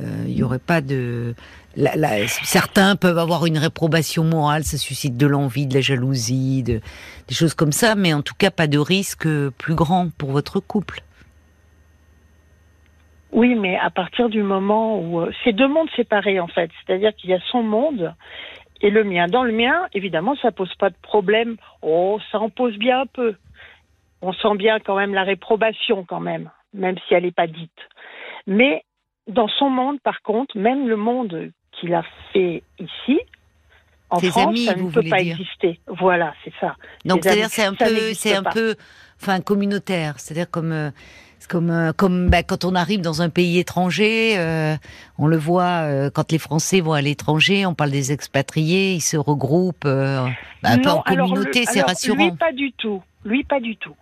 euh, 0.00 0.24
il 0.26 0.34
y 0.34 0.42
aurait 0.42 0.58
pas 0.58 0.80
de. 0.82 1.34
la- 1.76 1.96
la- 1.96 2.26
certains 2.28 2.96
peuvent 2.96 3.18
avoir 3.18 3.46
une 3.46 3.56
réprobation 3.58 4.24
morale, 4.24 4.64
ça 4.64 4.76
suscite 4.76 5.16
de 5.16 5.26
l'envie, 5.26 5.66
de 5.66 5.74
la 5.74 5.80
jalousie, 5.80 6.62
de, 6.62 6.80
des 7.28 7.34
choses 7.34 7.54
comme 7.54 7.72
ça, 7.72 7.94
mais 7.94 8.12
en 8.12 8.20
tout 8.22 8.34
cas 8.36 8.50
pas 8.50 8.66
de 8.66 8.78
risque 8.78 9.26
euh, 9.26 9.50
plus 9.56 9.74
grand 9.74 10.10
pour 10.18 10.30
votre 10.32 10.60
couple. 10.60 11.02
Oui, 13.34 13.56
mais 13.56 13.76
à 13.76 13.90
partir 13.90 14.28
du 14.28 14.44
moment 14.44 15.00
où 15.00 15.20
euh, 15.20 15.32
c'est 15.42 15.52
deux 15.52 15.66
mondes 15.66 15.90
séparés 15.96 16.38
en 16.38 16.46
fait, 16.46 16.70
c'est-à-dire 16.86 17.12
qu'il 17.16 17.30
y 17.30 17.34
a 17.34 17.40
son 17.50 17.64
monde 17.64 18.14
et 18.80 18.90
le 18.90 19.02
mien. 19.02 19.26
Dans 19.26 19.42
le 19.42 19.50
mien, 19.52 19.86
évidemment, 19.92 20.36
ça 20.36 20.52
pose 20.52 20.72
pas 20.76 20.88
de 20.88 20.96
problème. 21.02 21.56
Oh, 21.82 22.20
ça 22.30 22.38
en 22.38 22.48
pose 22.48 22.76
bien 22.78 23.00
un 23.00 23.06
peu. 23.06 23.34
On 24.22 24.32
sent 24.32 24.54
bien 24.56 24.78
quand 24.78 24.96
même 24.96 25.14
la 25.14 25.24
réprobation 25.24 26.04
quand 26.04 26.20
même, 26.20 26.48
même 26.72 26.94
si 27.08 27.14
elle 27.14 27.24
n'est 27.24 27.32
pas 27.32 27.48
dite. 27.48 27.72
Mais 28.46 28.84
dans 29.26 29.48
son 29.48 29.68
monde, 29.68 29.98
par 30.00 30.22
contre, 30.22 30.56
même 30.56 30.88
le 30.88 30.96
monde 30.96 31.50
qu'il 31.72 31.92
a 31.92 32.04
fait 32.32 32.62
ici, 32.78 33.18
en 34.10 34.18
Ses 34.18 34.30
France, 34.30 34.46
amis, 34.46 34.64
ça 34.64 34.76
ne 34.76 34.90
peut 34.90 35.02
pas 35.10 35.22
dire. 35.22 35.34
exister. 35.40 35.80
Voilà, 35.88 36.34
c'est 36.44 36.52
ça. 36.60 36.76
Donc 37.04 37.24
c'est-à-dire 37.24 37.48
c'est 37.48 37.64
un 37.64 37.74
peu, 37.74 38.14
c'est 38.14 38.36
un 38.36 38.44
peu, 38.44 38.76
enfin 39.20 39.40
communautaire. 39.40 40.20
C'est-à-dire 40.20 40.48
comme, 40.48 40.70
euh, 40.70 40.90
c'est 41.44 41.50
comme, 41.50 41.70
euh, 41.70 41.92
comme 41.92 42.30
bah, 42.30 42.42
quand 42.42 42.64
on 42.64 42.74
arrive 42.74 43.02
dans 43.02 43.20
un 43.20 43.28
pays 43.28 43.58
étranger, 43.58 44.38
euh, 44.38 44.76
on 45.18 45.26
le 45.26 45.36
voit 45.36 45.82
euh, 45.84 46.08
quand 46.10 46.32
les 46.32 46.38
Français 46.38 46.80
vont 46.80 46.94
à 46.94 47.02
l'étranger, 47.02 47.66
on 47.66 47.74
parle 47.74 47.90
des 47.90 48.12
expatriés, 48.12 48.94
ils 48.94 49.02
se 49.02 49.18
regroupent 49.18 49.84
euh, 49.84 50.24
bah, 50.62 50.70
un 50.70 50.78
peu 50.78 50.88
Non, 50.88 50.96
en 50.96 51.02
alors, 51.02 51.28
communauté, 51.28 51.64
c'est 51.66 51.82
rassurant. 51.82 52.24
Lui, 52.30 52.32
pas 52.32 52.52
du 52.52 52.72
tout. 52.72 53.02
Lui, 53.26 53.44
pas 53.44 53.60
du 53.60 53.76
tout. 53.76 53.94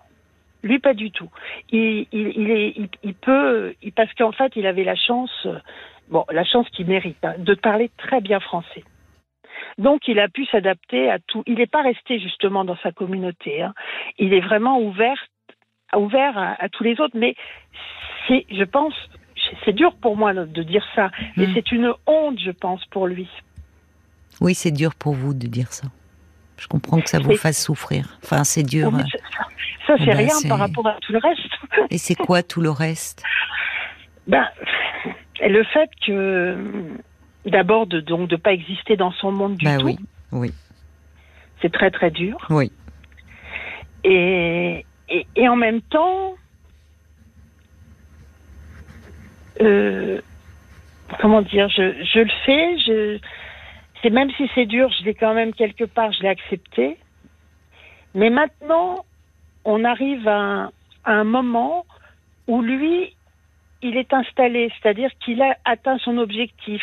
Lui, 0.62 0.78
pas 0.78 0.94
du 0.94 1.10
tout. 1.10 1.28
Il, 1.72 2.06
il, 2.12 2.32
il 2.36 2.50
est, 2.50 2.72
il, 2.76 2.88
il 3.02 3.14
peut, 3.14 3.74
parce 3.96 4.12
qu'en 4.14 4.30
fait, 4.30 4.52
il 4.54 4.64
avait 4.64 4.84
la 4.84 4.94
chance, 4.94 5.48
bon, 6.08 6.24
la 6.30 6.44
chance 6.44 6.68
qu'il 6.70 6.86
mérite, 6.86 7.16
hein, 7.24 7.34
de 7.38 7.54
parler 7.54 7.90
très 7.98 8.20
bien 8.20 8.38
français. 8.38 8.84
Donc, 9.78 10.06
il 10.06 10.20
a 10.20 10.28
pu 10.28 10.46
s'adapter 10.46 11.10
à 11.10 11.18
tout. 11.18 11.42
Il 11.48 11.54
n'est 11.54 11.66
pas 11.66 11.82
resté 11.82 12.20
justement 12.20 12.64
dans 12.64 12.76
sa 12.84 12.92
communauté. 12.92 13.62
hein. 13.62 13.74
Il 14.18 14.32
est 14.34 14.40
vraiment 14.40 14.78
ouvert, 14.80 15.18
ouvert 15.98 16.36
à, 16.38 16.62
à 16.62 16.68
tous 16.68 16.84
les 16.84 17.00
autres. 17.00 17.16
Mais 17.16 17.34
c'est, 18.28 18.46
je 18.50 18.64
pense, 18.64 18.94
c'est 19.64 19.72
dur 19.72 19.94
pour 20.00 20.16
moi 20.16 20.32
de 20.34 20.62
dire 20.62 20.84
ça, 20.94 21.10
mais 21.36 21.46
Mm. 21.46 21.52
c'est 21.54 21.72
une 21.72 21.92
honte, 22.06 22.38
je 22.40 22.50
pense, 22.50 22.84
pour 22.86 23.06
lui. 23.06 23.28
Oui, 24.40 24.54
c'est 24.54 24.70
dur 24.72 24.94
pour 24.94 25.14
vous 25.14 25.34
de 25.34 25.46
dire 25.46 25.72
ça. 25.72 25.88
Je 26.58 26.68
comprends 26.68 27.00
que 27.00 27.08
ça 27.08 27.18
vous 27.18 27.36
fasse 27.36 27.62
souffrir. 27.64 28.18
Enfin, 28.22 28.44
c'est 28.44 28.62
dur. 28.62 28.90
ça, 28.92 29.04
ça 29.86 29.94
c'est 29.98 30.04
eh 30.04 30.06
ben, 30.06 30.16
rien 30.18 30.34
par 30.48 30.58
rapport 30.58 30.86
à 30.86 30.96
tout 31.00 31.12
le 31.12 31.18
reste. 31.18 31.40
Et 31.90 31.98
c'est 31.98 32.14
quoi 32.14 32.42
tout 32.42 32.60
le 32.60 32.70
reste? 32.70 33.22
Ben, 34.28 34.46
le 35.40 35.64
fait 35.64 35.90
que 36.06 36.56
d'abord 37.46 37.86
de 37.88 38.00
donc 38.00 38.28
de 38.28 38.36
pas 38.36 38.52
exister 38.52 38.96
dans 38.96 39.10
son 39.12 39.32
monde 39.32 39.56
du 39.56 39.64
ben 39.64 39.78
tout. 39.78 39.86
Oui, 39.86 39.98
oui. 40.30 40.50
C'est 41.60 41.72
très 41.72 41.90
très 41.90 42.10
dur. 42.10 42.36
Oui. 42.50 42.70
Et, 44.04 44.84
et, 45.12 45.48
en 45.48 45.56
même 45.56 45.82
temps, 45.82 46.34
euh, 49.60 50.20
comment 51.20 51.42
dire, 51.42 51.68
je, 51.68 52.02
je 52.04 52.20
le 52.20 52.30
fais, 52.44 52.78
je, 52.78 53.18
c'est 54.02 54.10
même 54.10 54.30
si 54.32 54.48
c'est 54.54 54.66
dur, 54.66 54.90
je 54.98 55.04
l'ai 55.04 55.14
quand 55.14 55.34
même 55.34 55.52
quelque 55.52 55.84
part, 55.84 56.12
je 56.12 56.22
l'ai 56.22 56.28
accepté. 56.28 56.98
Mais 58.14 58.30
maintenant, 58.30 59.04
on 59.64 59.84
arrive 59.84 60.26
à 60.28 60.70
un, 61.04 61.24
moment 61.24 61.86
où 62.46 62.62
lui, 62.62 63.14
il 63.82 63.96
est 63.96 64.12
installé, 64.12 64.70
c'est-à-dire 64.80 65.10
qu'il 65.24 65.40
a 65.42 65.56
atteint 65.64 65.98
son 65.98 66.18
objectif. 66.18 66.82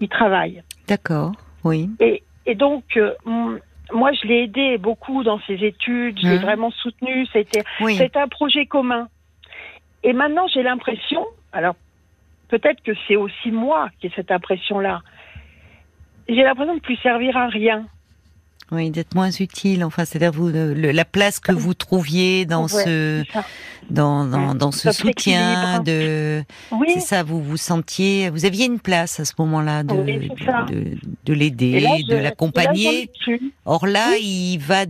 Il 0.00 0.08
travaille. 0.08 0.62
D'accord, 0.86 1.32
oui. 1.64 1.88
Et, 2.00 2.22
et 2.44 2.54
donc, 2.54 2.84
euh, 2.96 3.14
moi, 3.92 4.12
je 4.12 4.26
l'ai 4.26 4.44
aidé 4.44 4.78
beaucoup 4.78 5.22
dans 5.22 5.40
ses 5.46 5.64
études, 5.64 6.18
je 6.20 6.28
l'ai 6.28 6.38
mmh. 6.38 6.42
vraiment 6.42 6.70
soutenu, 6.70 7.26
c'était 7.26 7.62
un 8.16 8.28
projet 8.28 8.66
commun. 8.66 9.08
Et 10.02 10.12
maintenant, 10.12 10.46
j'ai 10.48 10.62
l'impression, 10.62 11.24
alors 11.52 11.76
peut-être 12.48 12.82
que 12.82 12.92
c'est 13.06 13.16
aussi 13.16 13.50
moi 13.50 13.88
qui 14.00 14.06
ai 14.06 14.12
cette 14.14 14.30
impression-là, 14.30 15.02
j'ai 16.28 16.42
l'impression 16.42 16.74
de 16.74 16.80
plus 16.80 16.96
servir 16.96 17.36
à 17.36 17.48
rien. 17.48 17.86
Oui, 18.72 18.90
d'être 18.90 19.14
moins 19.14 19.30
utile. 19.30 19.84
Enfin, 19.84 20.04
c'est-à-dire 20.04 20.32
vous 20.32 20.50
la 20.50 21.04
place 21.04 21.38
que 21.38 21.52
vous 21.52 21.74
trouviez 21.74 22.46
dans 22.46 22.66
ce 22.68 23.22
dans, 23.90 24.24
dans, 24.24 24.54
dans 24.54 24.72
ce 24.72 24.90
soutien 24.90 25.80
de 25.80 26.42
c'est 26.88 27.00
ça 27.00 27.22
vous 27.22 27.40
vous 27.40 27.56
sentiez 27.56 28.30
vous 28.30 28.44
aviez 28.44 28.66
une 28.66 28.80
place 28.80 29.20
à 29.20 29.24
ce 29.24 29.32
moment-là 29.38 29.84
de 29.84 29.94
de, 29.94 30.96
de 31.24 31.32
l'aider 31.32 32.02
de 32.08 32.16
l'accompagner. 32.16 33.10
or 33.64 33.86
là 33.86 34.16
il 34.20 34.58
va 34.58 34.86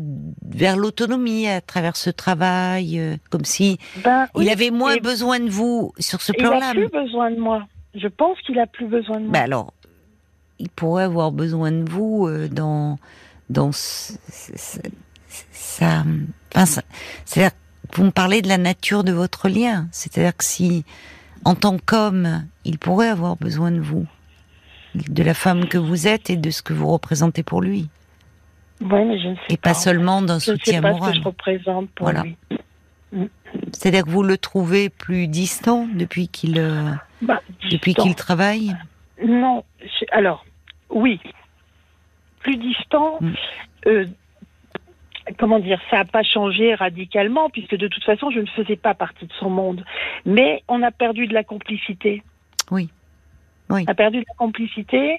vers 0.48 0.76
l'autonomie 0.76 1.46
à 1.46 1.60
travers 1.60 1.96
ce 1.96 2.10
travail 2.10 2.98
euh, 2.98 3.16
comme 3.30 3.44
si 3.44 3.78
ben, 4.02 4.26
il 4.38 4.48
avait 4.48 4.70
moins 4.70 4.96
besoin 4.96 5.40
de 5.40 5.50
vous 5.50 5.92
sur 5.98 6.22
ce 6.22 6.32
plan-là 6.32 6.72
il 6.74 6.82
a 6.84 6.88
plus 6.88 6.88
besoin 6.88 7.30
de 7.30 7.38
moi. 7.38 7.66
Je 7.94 8.08
pense 8.08 8.40
qu'il 8.42 8.58
a 8.58 8.66
plus 8.66 8.86
besoin 8.86 9.16
de 9.18 9.24
moi. 9.24 9.32
Ben 9.32 9.42
alors 9.42 9.72
il 10.58 10.70
pourrait 10.70 11.04
avoir 11.04 11.32
besoin 11.32 11.70
de 11.70 11.88
vous 11.88 12.26
euh, 12.26 12.48
dans 12.48 12.98
dans 13.48 13.70
ça. 13.72 14.14
Enfin, 16.54 16.82
c'est-à-dire 17.24 17.50
vous 17.94 18.04
me 18.04 18.10
parlez 18.10 18.42
de 18.42 18.48
la 18.48 18.58
nature 18.58 19.04
de 19.04 19.12
votre 19.12 19.48
lien. 19.48 19.86
C'est-à-dire 19.92 20.36
que 20.36 20.44
si, 20.44 20.84
en 21.44 21.54
tant 21.54 21.76
qu'homme, 21.78 22.46
il 22.64 22.78
pourrait 22.78 23.08
avoir 23.08 23.36
besoin 23.36 23.70
de 23.70 23.80
vous, 23.80 24.06
de 24.94 25.22
la 25.22 25.34
femme 25.34 25.66
que 25.66 25.78
vous 25.78 26.08
êtes 26.08 26.30
et 26.30 26.36
de 26.36 26.50
ce 26.50 26.62
que 26.62 26.72
vous 26.72 26.88
représentez 26.88 27.42
pour 27.42 27.60
lui. 27.60 27.88
Oui, 28.80 29.04
mais 29.04 29.18
je 29.20 29.28
ne 29.28 29.34
sais 29.36 29.54
et 29.54 29.56
pas, 29.56 29.74
seulement 29.74 30.20
d'un 30.20 30.38
soutien 30.38 30.74
sais 30.74 30.80
pas 30.80 30.92
moral. 30.92 31.12
Ce 31.12 31.18
que 31.18 31.22
je 31.22 31.28
représente 31.28 31.90
pour 31.90 32.06
voilà. 32.06 32.22
lui. 32.22 32.36
C'est-à-dire 33.72 34.04
que 34.04 34.10
vous 34.10 34.22
le 34.22 34.36
trouvez 34.36 34.90
plus 34.90 35.28
distant 35.28 35.86
depuis 35.94 36.28
qu'il 36.28 36.58
euh, 36.58 36.90
bah, 37.22 37.40
depuis 37.70 37.94
qu'il 37.94 38.14
travaille? 38.14 38.76
Non, 39.24 39.64
alors 40.10 40.44
oui, 40.90 41.20
plus 42.46 42.56
distant. 42.56 43.18
Mm. 43.20 43.32
Euh, 43.86 44.06
comment 45.38 45.58
dire, 45.58 45.80
ça 45.90 45.98
n'a 45.98 46.04
pas 46.04 46.22
changé 46.22 46.74
radicalement, 46.74 47.50
puisque 47.50 47.76
de 47.76 47.88
toute 47.88 48.04
façon, 48.04 48.30
je 48.30 48.38
ne 48.38 48.46
faisais 48.46 48.76
pas 48.76 48.94
partie 48.94 49.26
de 49.26 49.32
son 49.40 49.50
monde. 49.50 49.84
Mais 50.24 50.62
on 50.68 50.82
a 50.82 50.92
perdu 50.92 51.26
de 51.26 51.34
la 51.34 51.42
complicité. 51.42 52.22
Oui. 52.70 52.88
oui. 53.70 53.84
On 53.86 53.90
a 53.90 53.94
perdu 53.94 54.20
de 54.20 54.24
la 54.28 54.34
complicité. 54.36 55.18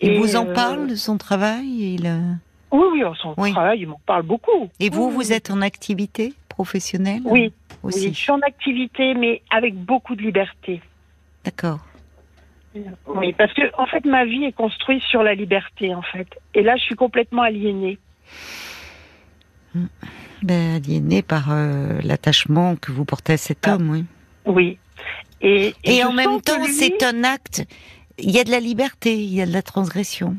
Il 0.00 0.18
vous 0.18 0.36
en 0.36 0.46
euh, 0.46 0.54
parle 0.54 0.86
de 0.86 0.94
son 0.94 1.18
travail 1.18 1.66
il, 1.66 2.06
euh, 2.06 2.32
Oui, 2.70 2.86
oui, 2.92 3.02
son 3.20 3.34
travail, 3.34 3.80
il 3.80 3.88
m'en 3.88 4.00
parle 4.06 4.22
beaucoup. 4.22 4.70
Et 4.78 4.88
vous, 4.88 5.10
vous 5.10 5.32
êtes 5.32 5.50
en 5.50 5.60
activité 5.60 6.32
professionnelle 6.48 7.22
oui. 7.24 7.52
aussi 7.82 8.06
oui, 8.06 8.14
je 8.14 8.18
suis 8.18 8.30
en 8.30 8.40
activité, 8.40 9.14
mais 9.14 9.42
avec 9.50 9.74
beaucoup 9.74 10.14
de 10.14 10.22
liberté. 10.22 10.80
D'accord. 11.44 11.80
Oui, 13.06 13.32
parce 13.32 13.52
que 13.52 13.62
en 13.78 13.86
fait, 13.86 14.04
ma 14.04 14.24
vie 14.24 14.44
est 14.44 14.52
construite 14.52 15.02
sur 15.02 15.22
la 15.22 15.34
liberté, 15.34 15.94
en 15.94 16.02
fait. 16.02 16.28
Et 16.54 16.62
là, 16.62 16.76
je 16.76 16.82
suis 16.82 16.94
complètement 16.94 17.42
aliénée. 17.42 17.98
Ben, 20.42 20.76
aliénée 20.76 21.22
par 21.22 21.50
euh, 21.50 21.98
l'attachement 22.02 22.76
que 22.76 22.92
vous 22.92 23.04
portez 23.04 23.34
à 23.34 23.36
cet 23.36 23.66
ah. 23.66 23.74
homme, 23.74 23.90
oui. 23.90 24.04
Oui. 24.46 24.78
Et, 25.40 25.74
et, 25.84 26.04
en 26.04 26.12
même 26.12 26.40
temps, 26.40 26.64
c'est 26.64 27.02
un 27.02 27.24
acte. 27.24 27.64
Il 28.18 28.30
y 28.30 28.38
a 28.38 28.44
de 28.44 28.50
la 28.50 28.60
liberté, 28.60 29.14
il 29.14 29.34
y 29.34 29.40
a 29.40 29.46
de 29.46 29.52
la 29.52 29.62
transgression, 29.62 30.36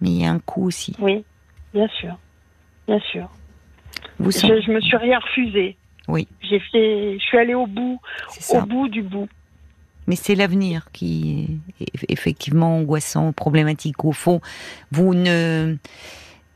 mais 0.00 0.10
il 0.10 0.20
y 0.22 0.26
a 0.26 0.30
un 0.30 0.40
coût 0.40 0.66
aussi. 0.66 0.96
Oui, 0.98 1.24
bien 1.72 1.88
sûr, 1.88 2.18
bien 2.88 2.98
sûr. 3.00 3.30
Vous 4.18 4.32
je, 4.32 4.60
je 4.60 4.72
me 4.72 4.80
suis 4.80 4.96
rien 4.96 5.18
refusé. 5.18 5.76
Oui. 6.08 6.28
J'ai 6.40 6.58
fait, 6.58 7.18
je 7.18 7.24
suis 7.24 7.38
allée 7.38 7.54
au 7.54 7.66
bout, 7.66 8.00
au 8.50 8.60
bout 8.62 8.88
du 8.88 9.02
bout. 9.02 9.28
Mais 10.06 10.16
c'est 10.16 10.34
l'avenir 10.34 10.88
qui 10.92 11.60
est 11.80 11.86
effectivement 12.08 12.78
angoissant, 12.78 13.32
problématique. 13.32 14.04
Au 14.04 14.12
fond, 14.12 14.40
vous 14.92 15.14
ne, 15.14 15.76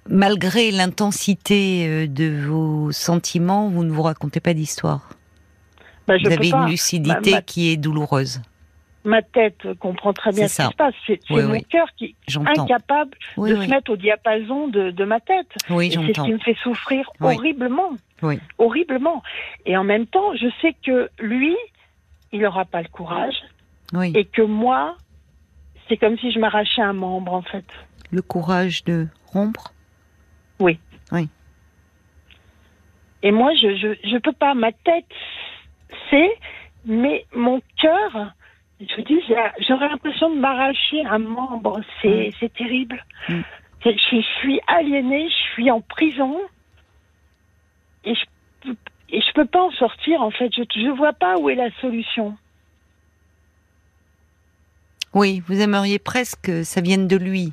malgré 0.08 0.70
l'intensité 0.70 1.86
euh, 1.86 2.06
de 2.06 2.44
vos 2.46 2.92
sentiments, 2.92 3.68
vous 3.68 3.84
ne 3.84 3.90
vous 3.90 4.02
racontez 4.02 4.40
pas 4.40 4.54
d'histoire. 4.54 5.08
Bah, 6.06 6.14
vous 6.22 6.32
avez 6.32 6.50
une 6.50 6.66
lucidité 6.66 7.36
qui 7.46 7.70
est 7.70 7.76
douloureuse. 7.76 8.40
Ma 9.04 9.22
tête 9.22 9.66
comprend 9.78 10.12
très 10.12 10.30
bien 10.30 10.46
ce 10.46 10.62
qui 10.62 10.68
se 10.68 10.76
passe. 10.76 10.94
C'est 11.06 11.20
mon 11.30 11.60
cœur 11.60 11.86
qui 11.96 12.04
est 12.28 12.36
incapable 12.36 13.16
de 13.38 13.46
se 13.46 13.70
mettre 13.70 13.92
au 13.92 13.96
diapason 13.96 14.68
de, 14.68 15.04
ma 15.04 15.20
tête. 15.20 15.46
Oui, 15.70 15.90
c'est 15.90 16.14
ce 16.14 16.22
qui 16.22 16.32
me 16.32 16.38
fait 16.38 16.56
souffrir 16.62 17.10
horriblement. 17.20 17.92
Horriblement. 18.58 19.22
Et 19.64 19.76
en 19.76 19.84
même 19.84 20.06
temps, 20.06 20.34
je 20.34 20.48
sais 20.60 20.74
que 20.84 21.08
lui, 21.18 21.56
il 22.32 22.40
n'aura 22.40 22.64
pas 22.64 22.82
le 22.82 22.88
courage. 22.88 23.36
Et 24.14 24.24
que 24.24 24.42
moi, 24.42 24.96
c'est 25.88 25.96
comme 25.96 26.16
si 26.18 26.30
je 26.30 26.38
m'arrachais 26.38 26.82
un 26.82 26.92
membre, 26.92 27.32
en 27.32 27.42
fait. 27.42 27.64
Le 28.12 28.22
courage 28.22 28.84
de 28.84 29.08
rompre 29.26 29.72
Oui. 30.60 30.78
Oui. 31.10 31.28
Et 33.22 33.32
moi, 33.32 33.52
je, 33.54 33.76
je, 33.76 34.08
je 34.08 34.18
peux 34.18 34.32
pas. 34.32 34.54
Ma 34.54 34.72
tête 34.72 35.06
c'est, 36.10 36.38
mais 36.84 37.26
mon 37.34 37.60
cœur, 37.80 38.32
je 38.80 39.00
dis, 39.02 39.20
j'aurais 39.68 39.88
l'impression 39.88 40.34
de 40.34 40.40
m'arracher 40.40 41.04
un 41.06 41.18
membre. 41.18 41.80
C'est, 42.02 42.30
c'est 42.38 42.52
terrible. 42.52 43.04
Je, 43.28 43.36
je, 43.84 44.20
suis 44.40 44.60
aliénée, 44.66 45.28
je 45.28 45.52
suis 45.52 45.70
en 45.70 45.80
prison. 45.80 46.40
Et 48.04 48.14
je 48.14 48.70
et 49.12 49.20
je 49.20 49.32
peux 49.34 49.46
pas 49.46 49.62
en 49.62 49.70
sortir 49.72 50.22
en 50.22 50.30
fait. 50.30 50.50
Je 50.54 50.62
ne 50.80 50.96
vois 50.96 51.12
pas 51.12 51.36
où 51.38 51.48
est 51.50 51.54
la 51.54 51.70
solution. 51.80 52.36
Oui, 55.12 55.42
vous 55.48 55.60
aimeriez 55.60 55.98
presque 55.98 56.40
que 56.42 56.62
ça 56.62 56.80
vienne 56.80 57.08
de 57.08 57.16
lui. 57.16 57.52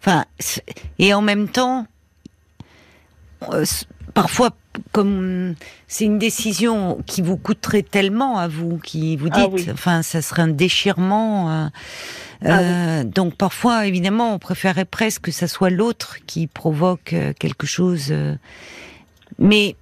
Enfin, 0.00 0.24
et 0.98 1.12
en 1.12 1.22
même 1.22 1.48
temps, 1.48 1.86
euh, 3.52 3.64
parfois, 4.14 4.50
comme 4.92 5.56
c'est 5.88 6.04
une 6.04 6.18
décision 6.18 7.02
qui 7.04 7.20
vous 7.20 7.36
coûterait 7.36 7.82
tellement 7.82 8.38
à 8.38 8.46
vous, 8.46 8.78
qui 8.78 9.16
vous 9.16 9.28
ah 9.32 9.48
dites, 9.48 9.70
enfin, 9.72 10.02
ça 10.02 10.22
serait 10.22 10.42
un 10.42 10.48
déchirement. 10.48 11.50
Euh, 11.50 11.66
ah 12.44 12.58
euh, 12.60 13.04
donc 13.04 13.34
parfois, 13.34 13.86
évidemment, 13.86 14.34
on 14.34 14.38
préférerait 14.38 14.84
presque 14.84 15.22
que 15.22 15.30
ça 15.32 15.48
soit 15.48 15.70
l'autre 15.70 16.18
qui 16.26 16.46
provoque 16.46 17.14
quelque 17.40 17.66
chose. 17.66 18.14
mais 19.40 19.74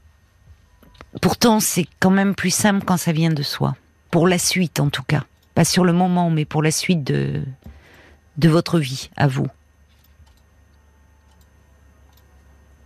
Pourtant, 1.21 1.61
c'est 1.61 1.87
quand 2.01 2.11
même 2.11 2.35
plus 2.35 2.51
simple 2.51 2.85
quand 2.85 2.97
ça 2.97 3.13
vient 3.13 3.31
de 3.31 3.43
soi. 3.43 3.77
Pour 4.11 4.29
la 4.29 4.39
suite, 4.39 4.81
en 4.81 4.91
tout 4.91 5.03
cas. 5.03 5.25
Pas 5.55 5.65
sur 5.65 5.85
le 5.85 5.93
moment, 5.93 6.31
mais 6.31 6.45
pour 6.45 6.63
la 6.63 6.71
suite 6.71 7.03
de, 7.03 7.43
de 8.37 8.49
votre 8.49 8.79
vie, 8.79 9.11
à 9.17 9.27
vous. 9.27 9.49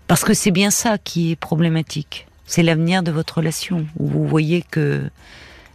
Parce 0.07 0.25
que 0.25 0.35
c'est 0.35 0.51
bien 0.51 0.71
ça 0.71 0.99
qui 0.99 1.33
est 1.33 1.37
problématique. 1.37 2.27
C'est 2.47 2.63
l'avenir 2.63 3.03
de 3.03 3.13
votre 3.13 3.39
relation. 3.39 3.87
Où 3.99 4.09
vous 4.09 4.27
voyez 4.27 4.63
que 4.63 5.09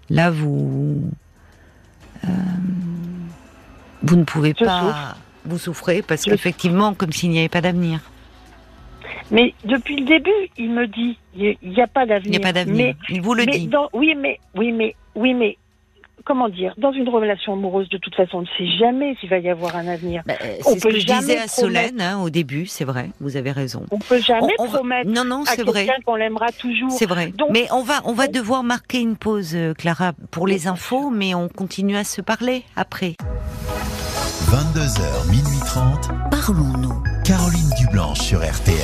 là, 0.10 0.30
vous. 0.30 1.10
Euh, 2.26 2.28
vous 4.04 4.16
ne 4.16 4.24
pouvez 4.24 4.54
pas. 4.54 5.18
Vous 5.46 5.58
souffrez 5.58 6.02
parce 6.02 6.24
qu'effectivement, 6.24 6.94
comme 6.94 7.14
s'il 7.14 7.30
n'y 7.30 7.40
avait 7.40 7.50
pas 7.50 7.62
d'avenir. 7.62 8.02
Mais 9.32 9.54
depuis 9.64 9.98
le 9.98 10.06
début, 10.06 10.30
il 10.58 10.72
me 10.72 10.88
dit, 10.88 11.18
il 11.36 11.58
n'y 11.64 11.82
a 11.82 11.88
pas 11.88 12.06
d'avenir. 12.06 12.26
Il 12.26 12.32
n'y 12.32 12.38
a 12.38 12.48
pas 12.48 12.54
d'avenir. 12.54 12.96
Il 13.10 13.22
vous 13.22 13.34
le 13.34 13.46
dit. 13.46 13.70
oui, 13.94 14.16
mais, 14.16 14.40
oui, 14.56 14.72
mais, 14.72 14.96
oui, 15.16 15.34
mais 15.34 15.58
comment 16.26 16.50
dire, 16.50 16.74
dans 16.78 16.92
une 16.92 17.08
relation 17.08 17.54
amoureuse, 17.54 17.88
de 17.90 17.98
toute 17.98 18.16
façon, 18.16 18.40
on 18.40 18.42
ne 18.42 18.48
sait 18.58 18.78
jamais 18.78 19.16
s'il 19.20 19.30
va 19.30 19.38
y 19.38 19.50
avoir 19.50 19.76
un 19.76 19.88
avenir. 19.88 20.24
Bah, 20.26 20.34
c'est 20.40 20.80
ce 20.80 20.88
que 20.88 21.00
je 21.00 21.06
disais 21.06 21.38
à 21.38 21.48
Solène 21.48 22.02
hein, 22.02 22.20
au 22.22 22.30
début, 22.30 22.66
c'est 22.66 22.84
vrai, 22.84 23.10
vous 23.22 23.38
avez 23.38 23.52
raison. 23.52 23.86
On 23.92 24.00
peut 24.00 24.20
jamais 24.20 24.54
promettre 24.58 25.10
non, 25.10 25.24
non, 25.24 25.44
c'est 25.46 25.64
vrai. 25.64 25.88
qu'on 26.06 26.16
l'aimera 26.16 26.52
toujours. 26.52 26.92
C'est 26.92 27.06
vrai. 27.06 27.32
mais 27.52 27.68
on 27.72 27.84
va, 27.84 28.02
on 28.06 28.14
va 28.14 28.28
devoir 28.28 28.64
marquer 28.64 29.00
une 29.00 29.16
pause, 29.16 29.56
euh, 29.56 29.74
Clara, 29.74 30.14
pour 30.32 30.48
les 30.48 30.68
infos, 30.68 31.10
mais 31.12 31.36
on 31.36 31.48
continue 31.48 31.96
à 31.96 32.04
se 32.04 32.22
parler 32.22 32.64
après. 32.76 33.16
22h, 34.50 35.30
minuit 35.30 35.60
30. 35.66 36.10
Parlons-nous. 36.32 37.15
Caroline 37.26 37.72
Dublanche 37.80 38.20
sur 38.20 38.42
RTN. 38.42 38.76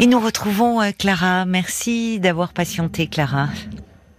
Et 0.00 0.08
nous 0.08 0.18
retrouvons 0.18 0.82
euh, 0.82 0.90
Clara. 0.98 1.44
Merci 1.44 2.18
d'avoir 2.18 2.52
patienté, 2.52 3.06
Clara. 3.06 3.46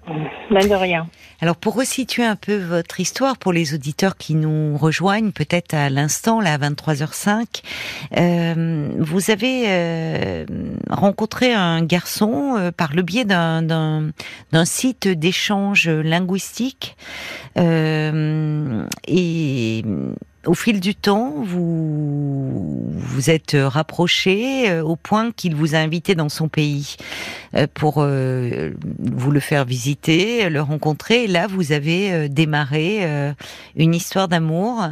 De 0.07 0.75
rien. 0.75 1.07
Alors 1.39 1.55
pour 1.55 1.75
resituer 1.75 2.23
un 2.25 2.35
peu 2.35 2.57
votre 2.57 2.99
histoire 2.99 3.37
pour 3.37 3.53
les 3.53 3.73
auditeurs 3.73 4.17
qui 4.17 4.35
nous 4.35 4.77
rejoignent 4.77 5.31
peut-être 5.31 5.73
à 5.73 5.89
l'instant 5.89 6.41
là 6.41 6.53
à 6.53 6.57
23h05, 6.57 7.63
euh, 8.17 8.89
vous 8.99 9.31
avez 9.31 9.63
euh, 9.67 10.45
rencontré 10.89 11.53
un 11.53 11.81
garçon 11.83 12.55
euh, 12.57 12.71
par 12.71 12.93
le 12.93 13.01
biais 13.01 13.23
d'un 13.23 14.11
site 14.65 15.07
d'échange 15.07 15.87
linguistique 15.89 16.97
et 17.55 17.63
au 20.45 20.53
fil 20.53 20.79
du 20.79 20.95
temps, 20.95 21.35
vous 21.41 22.83
vous 23.13 23.29
êtes 23.29 23.55
rapproché 23.55 24.69
euh, 24.69 24.83
au 24.83 24.95
point 24.95 25.31
qu'il 25.31 25.55
vous 25.55 25.75
a 25.75 25.77
invité 25.77 26.15
dans 26.15 26.29
son 26.29 26.47
pays 26.47 26.95
euh, 27.55 27.67
pour 27.73 27.97
euh, 27.99 28.71
vous 28.99 29.31
le 29.31 29.39
faire 29.39 29.65
visiter, 29.65 30.49
le 30.49 30.61
rencontrer. 30.61 31.23
Et 31.23 31.27
là, 31.27 31.47
vous 31.47 31.71
avez 31.71 32.27
démarré 32.29 33.33
une 33.75 33.93
histoire 33.93 34.27
d'amour, 34.27 34.87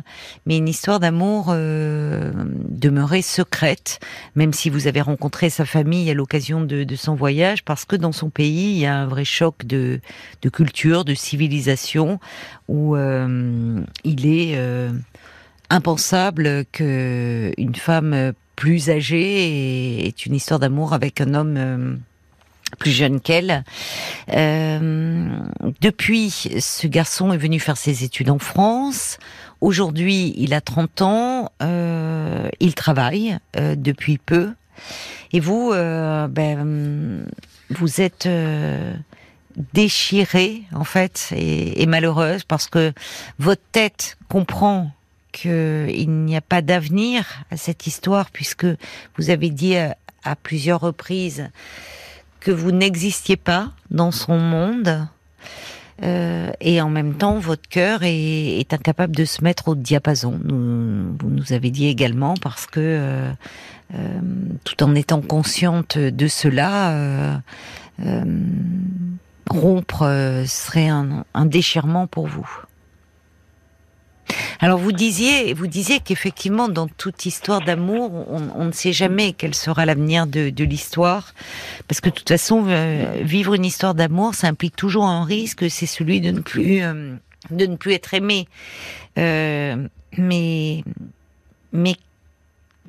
mais 0.46 0.58
une 0.58 0.68
histoire 0.68 1.00
d'amour 1.00 1.48
demeurée 1.48 3.22
secrète, 3.22 4.00
même 4.36 4.54
si 4.54 4.70
vous 4.70 4.88
avez 4.88 5.02
rencontré 5.02 5.50
sa 5.50 5.66
famille 5.66 6.10
à 6.10 6.14
l'occasion 6.14 6.62
de, 6.62 6.84
de, 6.84 6.96
son 6.96 7.16
voyage, 7.16 7.64
parce 7.64 7.86
que 7.86 7.96
dans 7.96 8.12
son 8.12 8.30
pays, 8.30 8.72
il 8.74 8.78
y 8.78 8.86
a 8.86 8.96
un 8.96 9.08
vrai 9.08 9.26
choc 9.26 9.66
de, 9.66 10.00
de 10.42 10.50
culture, 10.50 11.06
de 11.06 11.14
civilisation, 11.14 12.20
où 12.68 12.96
il 12.96 14.26
est 14.26 14.58
impensable 15.72 16.66
que 16.72 17.52
une 17.58 17.76
femme 17.76 18.34
plus 18.56 18.92
âgée 18.92 20.06
ait 20.06 20.10
une 20.10 20.36
histoire 20.36 20.60
d'amour 20.60 20.94
avec 20.94 21.20
un 21.20 21.34
homme 21.34 21.56
euh, 21.58 21.96
plus 22.78 22.92
jeune 22.92 23.20
qu'elle. 23.20 23.64
Euh, 24.34 25.30
depuis, 25.82 26.30
ce 26.30 26.86
garçon 26.86 27.34
est 27.34 27.38
venu 27.38 27.60
faire 27.60 27.76
ses 27.78 28.04
études 28.04 28.30
en 28.30 28.38
France. 28.38 29.18
Aujourd'hui, 29.62 30.36
il 30.38 30.54
a 30.54 30.62
30 30.62 31.02
ans. 31.02 31.52
Euh, 31.64 32.50
il 32.60 32.76
travaille 32.76 33.38
depuis 33.56 34.20
peu. 34.20 34.52
Et 35.34 35.40
vous, 35.40 35.72
ben, 35.72 37.26
vous 37.72 38.02
êtes 38.02 38.30
déchirée 39.74 40.64
en 40.74 40.84
fait 40.84 41.30
et 41.36 41.86
malheureuse 41.88 42.44
parce 42.44 42.68
que 42.68 42.94
votre 43.40 43.62
tête 43.72 44.18
comprend 44.30 44.92
qu'il 45.32 46.10
n'y 46.10 46.36
a 46.36 46.42
pas 46.42 46.62
d'avenir 46.62 47.44
à 47.52 47.58
cette 47.58 47.88
histoire 47.88 48.30
puisque 48.32 48.68
vous 49.18 49.30
avez 49.30 49.50
dit 49.50 49.76
à, 49.76 50.36
plusieurs 50.44 50.80
reprises 50.80 51.50
que 52.40 52.52
vous 52.52 52.72
n'existiez 52.72 53.38
pas 53.38 53.72
dans 53.90 54.12
son 54.12 54.38
monde. 54.38 55.08
Euh, 56.04 56.52
et 56.60 56.82
en 56.82 56.90
même 56.90 57.14
temps, 57.14 57.38
votre 57.38 57.68
cœur 57.70 58.00
est, 58.02 58.74
incapable 58.74 59.16
de 59.16 59.26
se 59.26 59.44
mettre 59.44 59.68
au 59.68 59.76
diapason. 59.76 60.40
vous 60.44 61.30
nous 61.30 61.54
avez 61.54 61.70
dit 61.70 61.88
également 61.88 62.34
parce 62.36 62.66
que, 62.66 62.80
euh, 62.80 63.32
euh, 63.94 64.20
tout 64.64 64.82
en 64.84 64.96
étant 64.96 65.22
consciente 65.22 65.98
de 65.98 66.28
cela, 66.28 67.42
rompre 69.50 70.44
serait 70.48 70.88
un 70.88 71.46
déchirement 71.46 72.08
pour 72.08 72.28
vous. 72.28 72.50
Alors 74.60 74.78
vous 74.78 74.92
disiez, 74.92 75.54
vous 75.54 75.68
disiez 75.68 76.00
qu'effectivement 76.00 76.70
dans 76.70 76.88
toute 76.88 77.26
histoire 77.26 77.62
d'amour, 77.62 78.28
on, 78.30 78.66
ne 78.66 78.72
sait 78.72 78.94
jamais 78.94 79.34
quel 79.34 79.56
sera 79.56 79.86
l'avenir 79.86 80.28
de, 80.28 80.64
l'histoire, 80.64 81.34
parce 81.88 82.00
que 82.02 82.10
de 82.10 82.16
toute 82.16 82.30
façon, 82.30 82.66
euh, 82.68 83.22
vivre 83.24 83.54
une 83.56 83.66
histoire 83.66 83.96
d'amour, 83.96 84.36
ça 84.36 84.48
implique 84.48 84.76
toujours 84.76 85.06
un 85.06 85.24
risque, 85.24 85.70
c'est 85.70 85.86
celui 85.86 86.22
de 86.22 86.32
ne 86.32 86.40
plus 86.42 86.84
euh, 86.84 87.16
de 87.50 87.66
ne 87.66 87.76
plus 87.76 87.94
être 87.94 88.14
aimé. 88.14 88.48
Euh, 89.18 89.88
mais 90.18 90.84
mais 91.74 91.96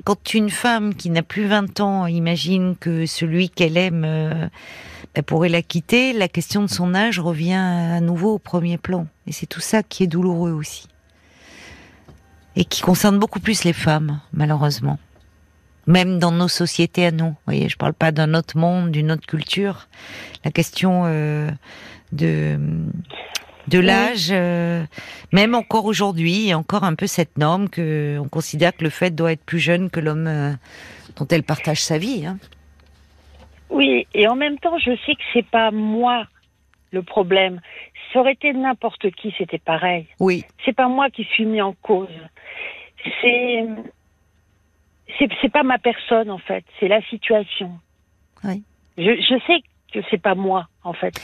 quand 0.05 0.35
une 0.35 0.51
femme 0.51 0.95
qui 0.95 1.11
n'a 1.11 1.23
plus 1.23 1.47
20 1.47 1.81
ans 1.81 2.07
imagine 2.07 2.77
que 2.79 3.07
celui 3.07 3.49
qu'elle 3.49 3.77
aime 3.77 4.51
elle 5.15 5.23
pourrait 5.23 5.49
la 5.49 5.63
quitter, 5.63 6.13
la 6.13 6.29
question 6.29 6.63
de 6.63 6.69
son 6.69 6.95
âge 6.95 7.21
revient 7.21 7.53
à 7.53 8.01
nouveau 8.01 8.35
au 8.35 8.39
premier 8.39 8.79
plan. 8.79 9.07
Et 9.27 9.33
c'est 9.33 9.47
tout 9.47 9.61
ça 9.61 9.83
qui 9.83 10.05
est 10.05 10.07
douloureux 10.07 10.53
aussi 10.53 10.89
et 12.57 12.65
qui 12.65 12.83
concerne 12.83 13.19
beaucoup 13.19 13.41
plus 13.41 13.65
les 13.65 13.73
femmes, 13.73 14.21
malheureusement. 14.33 14.99
Même 15.87 16.19
dans 16.19 16.31
nos 16.31 16.49
sociétés 16.49 17.07
à 17.07 17.11
nous. 17.11 17.31
Vous 17.31 17.37
voyez, 17.47 17.69
je 17.69 17.77
parle 17.77 17.95
pas 17.95 18.13
d'un 18.13 18.35
autre 18.35 18.57
monde, 18.57 18.91
d'une 18.91 19.11
autre 19.11 19.27
culture. 19.27 19.89
La 20.45 20.51
question 20.51 21.03
euh, 21.07 21.51
de 22.13 22.59
de 23.69 23.79
l'âge, 23.79 24.29
euh, 24.31 24.85
même 25.33 25.55
encore 25.55 25.85
aujourd'hui, 25.85 26.33
il 26.33 26.47
y 26.49 26.53
a 26.53 26.59
encore 26.59 26.85
un 26.85 26.95
peu 26.95 27.07
cette 27.07 27.39
norme 27.39 27.69
que 27.69 28.19
on 28.19 28.29
considère 28.29 28.77
que 28.77 28.85
le 28.85 28.91
fait 28.91 29.11
doit 29.11 29.33
être 29.33 29.45
plus 29.45 29.61
jeune 29.61 29.91
que 29.91 30.01
l'homme 30.01 30.27
euh, 30.27 30.53
dont 31.17 31.27
elle 31.29 31.45
partage 31.45 31.81
sa 31.81 31.99
vie. 31.99 32.27
Hein. 32.27 32.39
Oui, 33.71 34.07
et 34.15 34.27
en 34.27 34.35
même 34.35 34.59
temps, 34.59 34.79
je 34.79 34.91
sais 35.07 35.15
que 35.15 35.23
c'est 35.33 35.47
pas 35.47 35.71
moi 35.71 36.27
le 36.91 37.03
problème. 37.03 37.61
Ça 38.13 38.21
aurait 38.21 38.33
été 38.33 38.53
n'importe 38.53 39.11
qui, 39.13 39.35
c'était 39.39 39.59
pareil. 39.59 40.07
Oui. 40.21 40.45
C'est 40.65 40.75
pas 40.75 40.89
moi 40.89 41.09
qui 41.11 41.25
suis 41.25 41.47
mis 41.47 41.63
en 41.63 41.73
cause. 41.73 42.09
C'est 43.21 43.67
c'est 45.19 45.53
pas 45.53 45.63
ma 45.63 45.79
personne 45.79 46.31
en 46.31 46.39
fait, 46.39 46.65
c'est 46.81 46.89
la 46.89 47.03
situation. 47.03 47.73
Oui. 48.45 48.63
Je, 48.97 49.03
je 49.03 49.39
sais 49.47 49.63
que 49.93 50.01
c'est 50.11 50.21
pas 50.21 50.35
moi 50.35 50.69
en 50.85 50.93
fait. 50.93 51.15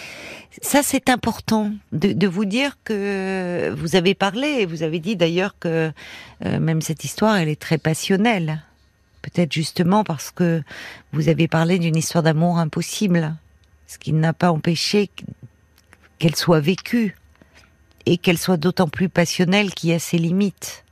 Ça 0.63 0.83
c'est 0.83 1.09
important 1.09 1.73
de, 1.93 2.13
de, 2.13 2.27
vous 2.27 2.45
dire 2.45 2.77
que 2.85 3.71
vous 3.77 3.97
avez 3.97 4.15
parlé 4.15 4.49
et 4.61 4.67
vous 4.67 4.83
avez 4.83 4.99
dit 4.99 5.17
d'ailleurs 5.17 5.59
que 5.59 5.91
euh, 6.45 6.61
même 6.61 6.81
cette 6.81 7.05
histoire 7.05 7.37
elle 7.37 7.49
est 7.49 7.61
très 7.61 7.79
passionnelle. 7.79 8.63
Peut-être 9.23 9.53
justement 9.53 10.05
parce 10.05 10.31
que 10.31 10.63
vous 11.13 11.29
avez 11.29 11.49
parlé 11.49 11.79
d'une 11.79 11.97
histoire 11.97 12.23
d'amour 12.23 12.59
impossible, 12.59 13.35
ce 13.87 13.99
qui 13.99 14.13
n'a 14.13 14.33
pas 14.33 14.53
empêché 14.53 15.11
qu'elle 16.19 16.37
soit 16.37 16.61
vécue 16.61 17.17
et 18.07 18.17
qu'elle 18.17 18.39
soit 18.39 18.57
d'autant 18.57 18.89
plus 18.89 19.09
passionnelle 19.09 19.71
qu'il 19.71 19.91
y 19.91 19.93
a 19.93 19.99
ses 19.99 20.19
limites. 20.19 20.85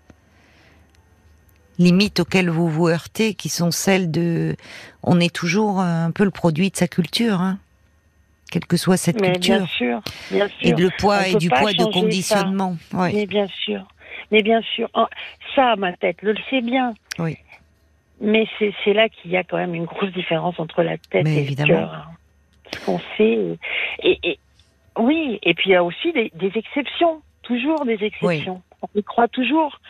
Limites 1.79 2.21
auxquelles 2.21 2.49
vous 2.49 2.69
vous 2.69 2.89
heurtez, 2.89 3.35
qui 3.35 3.49
sont 3.49 3.71
celles 3.71 4.11
de... 4.11 4.57
On 5.03 5.21
est 5.21 5.35
toujours 5.35 5.81
un 5.81 6.11
peu 6.11 6.25
le 6.25 6.31
produit 6.31 6.71
de 6.71 6.77
sa 6.77 6.89
culture, 6.89 7.41
hein 7.41 7.59
quelle 8.51 8.67
que 8.67 8.77
soit 8.77 8.97
cette 8.97 9.21
culture. 9.21 9.57
Bien 9.57 9.67
sûr, 9.67 10.01
bien 10.31 10.49
sûr. 10.49 10.57
Et 10.61 10.73
le 10.73 10.91
poids 10.99 11.27
et 11.27 11.35
du 11.35 11.49
poids 11.49 11.73
de 11.73 11.85
conditionnement. 11.85 12.77
Mais 12.93 13.27
bien 13.27 13.49
sûr. 13.49 13.87
Mais 14.31 14.43
bien 14.43 14.61
sûr. 14.63 14.89
Oh, 14.95 15.07
ça, 15.55 15.77
ma 15.77 15.93
tête, 15.93 16.19
je 16.23 16.29
le 16.29 16.39
sais 16.51 16.61
bien. 16.61 16.95
Oui. 17.19 17.37
Mais 18.21 18.47
c'est 18.59 18.93
là 18.93 19.09
qu'il 19.09 19.31
y 19.31 19.37
a 19.37 19.45
quand 19.45 19.57
même 19.57 19.75
une 19.75 19.85
grosse 19.85 20.13
différence 20.13 20.59
entre 20.59 20.83
la 20.83 20.97
tête 20.97 21.27
et 21.27 21.45
le 21.45 21.67
cœur. 21.67 21.93
Hein. 21.93 22.05
Ce 22.73 22.85
qu'on 22.85 23.01
sait. 23.17 23.59
et, 24.03 24.39
oui, 24.99 25.39
et 25.43 25.55
puis 25.55 25.71
il 25.71 25.73
y 25.73 25.77
a 25.77 25.85
aussi 25.85 26.13
des, 26.13 26.53
exceptions, 26.55 27.23
toujours 27.43 27.85
des 27.85 28.03
exceptions. 28.03 28.63
On 28.83 28.89
y 28.99 29.03
croit 29.03 29.29
toujours. 29.29 29.81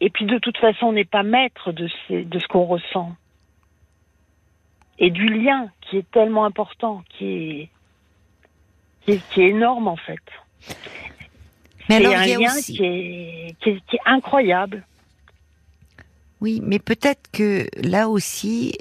Et 0.00 0.10
puis 0.10 0.24
de 0.24 0.38
toute 0.38 0.56
façon, 0.58 0.86
on 0.86 0.92
n'est 0.92 1.04
pas 1.04 1.22
maître 1.22 1.72
de, 1.72 1.88
de 2.10 2.38
ce 2.38 2.46
qu'on 2.48 2.64
ressent. 2.64 3.14
Et 4.98 5.10
du 5.10 5.26
lien 5.26 5.70
qui 5.80 5.98
est 5.98 6.10
tellement 6.10 6.44
important, 6.44 7.02
qui 7.10 7.26
est, 7.26 7.68
qui 9.06 9.40
est, 9.42 9.48
énorme 9.48 9.88
en 9.88 9.96
fait. 9.96 10.20
Mais 11.88 11.96
alors, 11.96 12.14
un 12.14 12.26
lien 12.26 12.60
qui, 12.60 12.78
est, 12.82 13.56
qui, 13.60 13.70
est, 13.70 14.00
incroyable. 14.04 14.84
Oui, 16.40 16.60
mais 16.62 16.78
peut-être 16.78 17.30
que 17.32 17.66
là 17.82 18.08
aussi, 18.08 18.74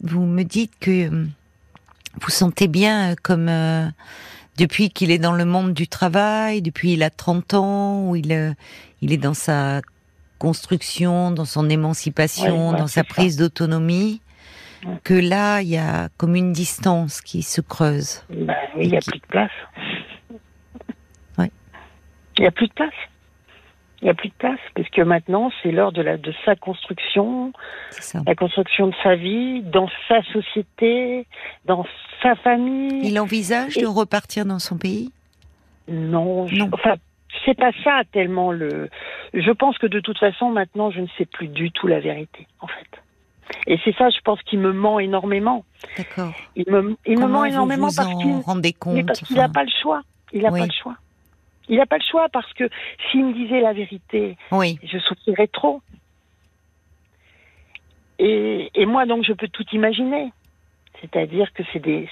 vous 0.00 0.24
me 0.24 0.42
dites 0.42 0.76
que 0.80 1.10
euh, 1.10 1.26
vous 2.20 2.30
sentez 2.30 2.68
bien 2.68 3.14
comme... 3.22 3.48
Euh, 3.48 3.88
depuis 4.58 4.90
qu'il 4.90 5.10
est 5.10 5.18
dans 5.18 5.32
le 5.32 5.44
monde 5.44 5.72
du 5.74 5.88
travail, 5.88 6.62
depuis 6.62 6.92
il 6.94 7.02
a 7.02 7.10
30 7.10 7.54
ans, 7.54 8.08
où 8.08 8.16
il, 8.16 8.32
euh, 8.32 8.52
il 9.02 9.12
est 9.12 9.16
dans 9.18 9.34
sa 9.34 9.80
construction, 10.38 11.30
dans 11.30 11.44
son 11.44 11.68
émancipation, 11.70 12.72
dans 12.72 12.86
sa 12.86 13.04
prise 13.04 13.36
d'autonomie. 13.36 14.20
que 15.02 15.14
là, 15.14 15.62
il 15.62 15.68
y 15.68 15.78
a 15.78 16.10
comme 16.18 16.36
une 16.36 16.52
distance 16.52 17.22
qui 17.22 17.42
se 17.42 17.62
creuse. 17.62 18.22
Ben 18.28 18.54
oui, 18.76 18.84
il 18.84 18.90
n'y 18.90 18.96
a 18.98 19.00
qui- 19.00 19.10
plus 19.12 19.20
de 19.20 19.26
place. 19.28 19.50
Ouais. 21.38 21.50
Il 22.36 22.42
n'y 22.42 22.46
a 22.46 22.50
plus 22.50 22.68
de 22.68 22.72
place. 22.74 22.92
Il 24.04 24.08
n'y 24.08 24.10
a 24.10 24.14
plus 24.14 24.28
de 24.28 24.34
place, 24.34 24.60
parce 24.74 24.86
que 24.90 25.00
maintenant, 25.00 25.50
c'est 25.62 25.72
l'heure 25.72 25.90
de, 25.90 26.02
la, 26.02 26.18
de 26.18 26.30
sa 26.44 26.54
construction, 26.56 27.54
la 28.26 28.34
construction 28.34 28.88
de 28.88 28.94
sa 29.02 29.14
vie, 29.16 29.62
dans 29.62 29.88
sa 30.08 30.22
société, 30.24 31.26
dans 31.64 31.86
sa 32.22 32.34
famille. 32.34 33.00
Il 33.02 33.18
envisage 33.18 33.76
de 33.78 33.86
repartir 33.86 34.44
dans 34.44 34.58
son 34.58 34.76
pays? 34.76 35.10
Non, 35.88 36.46
je- 36.48 36.56
Non. 36.56 36.68
enfin, 36.74 36.96
c'est 37.46 37.54
pas 37.56 37.72
ça 37.82 38.02
tellement 38.12 38.52
le. 38.52 38.90
Je 39.32 39.50
pense 39.52 39.78
que 39.78 39.86
de 39.86 40.00
toute 40.00 40.18
façon, 40.18 40.50
maintenant, 40.50 40.90
je 40.90 41.00
ne 41.00 41.06
sais 41.16 41.24
plus 41.24 41.48
du 41.48 41.70
tout 41.70 41.86
la 41.86 42.00
vérité, 42.00 42.46
en 42.60 42.66
fait. 42.66 42.86
Et 43.66 43.78
c'est 43.84 43.94
ça, 43.96 44.10
je 44.10 44.20
pense, 44.22 44.42
qui 44.42 44.58
me 44.58 44.72
ment 44.74 44.98
énormément. 45.00 45.64
D'accord. 45.96 46.34
Il 46.56 46.64
me, 46.70 46.94
il 47.06 47.18
me 47.18 47.26
ment 47.26 47.44
énormément 47.46 47.88
vous 47.88 47.96
parce 47.96 48.14
qu'il 48.22 48.36
rendez 48.44 48.74
compte 48.74 48.94
mais 48.96 49.04
parce 49.04 49.20
qu'il 49.20 49.36
n'a 49.36 49.48
pas 49.48 49.64
le 49.64 49.70
choix. 49.82 50.02
Il 50.32 50.42
n'a 50.42 50.50
Oui. 50.50 50.60
pas 50.60 50.66
le 50.66 50.72
choix. 50.72 50.94
Il 51.68 51.78
n'a 51.78 51.86
pas 51.86 51.98
le 51.98 52.04
choix 52.08 52.28
parce 52.32 52.52
que 52.54 52.68
s'il 53.10 53.24
me 53.24 53.32
disait 53.32 53.60
la 53.60 53.72
vérité, 53.72 54.36
Oui, 54.52 54.78
je 54.84 54.98
souffrirais 54.98 55.46
trop. 55.48 55.80
Et, 58.18 58.70
et 58.74 58.86
moi, 58.86 59.06
donc, 59.06 59.24
je 59.24 59.32
peux 59.32 59.48
tout 59.48 59.64
imaginer. 59.72 60.32
C'est-à-dire 61.00 61.52
que 61.52 61.62
c'est 61.72 61.80
des, 61.80 62.08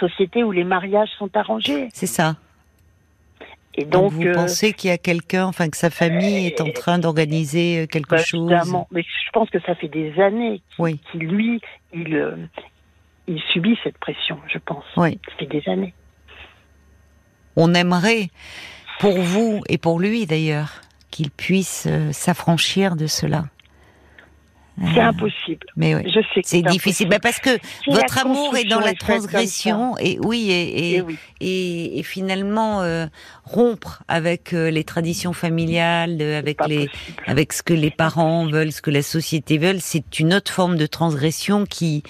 sociétés 0.00 0.42
où 0.42 0.50
les 0.52 0.64
mariages 0.64 1.10
sont 1.18 1.34
arrangés. 1.36 1.88
c'est 1.92 2.06
ça. 2.06 2.36
Et 3.74 3.84
Donc, 3.84 4.04
donc, 4.04 4.12
vous 4.12 4.26
euh, 4.26 4.32
pensez 4.34 4.72
qu'il 4.72 4.90
y 4.90 4.92
a 4.92 4.98
quelqu'un, 4.98 5.46
enfin 5.46 5.68
que 5.68 5.76
sa 5.76 5.88
famille 5.90 6.46
est 6.46 6.60
en 6.60 6.70
train 6.70 6.98
d'organiser 6.98 7.80
euh, 7.80 7.86
quelque 7.86 8.10
bah, 8.10 8.16
chose? 8.18 8.50
évidemment. 8.50 8.86
Mais 8.90 9.02
je 9.02 9.30
pense 9.32 9.48
que 9.48 9.60
ça 9.60 9.74
fait 9.74 9.88
des 9.88 10.18
années 10.20 10.60
Oui, 10.78 10.98
qu'il, 11.10 11.22
lui, 11.22 11.60
il, 11.94 12.14
euh, 12.14 12.36
il 13.28 13.40
subit 13.52 13.78
cette 13.82 13.96
pression, 13.98 14.38
je 14.48 14.58
pense. 14.58 14.84
oui. 14.96 15.18
Ça 15.26 15.36
fait 15.38 15.46
des 15.46 15.66
années. 15.68 15.94
On 17.56 17.74
aimerait, 17.74 18.30
pour 19.00 19.20
vous 19.20 19.60
et 19.68 19.78
pour 19.78 20.00
lui 20.00 20.26
d'ailleurs, 20.26 20.80
qu'il 21.10 21.30
puisse 21.30 21.84
euh, 21.86 22.12
s'affranchir 22.12 22.96
de 22.96 23.06
cela. 23.06 23.44
C'est 24.94 25.00
Euh, 25.00 25.08
impossible. 25.08 25.66
Mais 25.76 25.94
oui. 25.94 26.02
Je 26.06 26.20
sais 26.32 26.40
que 26.40 26.48
C'est 26.48 26.62
difficile. 26.62 27.06
Bah, 27.10 27.18
parce 27.20 27.38
que 27.40 27.50
Si 27.84 27.90
votre 27.90 28.16
amour 28.24 28.56
est 28.56 28.64
dans 28.64 28.80
la 28.80 28.94
transgression 28.94 29.98
et 29.98 30.18
oui 30.22 30.50
et, 30.50 30.62
et, 30.62 30.96
Eh 30.96 31.00
oui. 31.02 31.18
et, 31.40 31.98
et 31.98 32.02
finalement 32.02 32.80
euh, 32.80 33.06
rompre 33.44 34.02
avec 34.08 34.54
euh, 34.54 34.70
les 34.70 34.82
traditions 34.82 35.34
familiales, 35.34 36.22
avec 36.22 36.66
les 36.66 36.86
possible. 36.86 37.22
avec 37.26 37.52
ce 37.52 37.62
que 37.62 37.74
les 37.74 37.90
parents 37.90 38.46
veulent, 38.46 38.72
ce 38.72 38.80
que 38.80 38.90
la 38.90 39.02
société 39.02 39.58
veut, 39.58 39.76
c'est 39.78 40.18
une 40.18 40.32
autre 40.32 40.50
forme 40.50 40.78
de 40.78 40.86
transgression 40.86 41.66
qui 41.66 42.02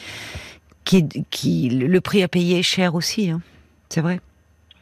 qui 0.85 1.09
qui 1.31 1.69
le 1.69 2.01
prix 2.01 2.23
à 2.23 2.29
payer 2.29 2.61
est 2.61 2.63
cher 2.63 2.95
aussi. 2.95 3.31
Hein. 3.31 3.41
C'est 3.89 4.03
vrai. 4.03 4.21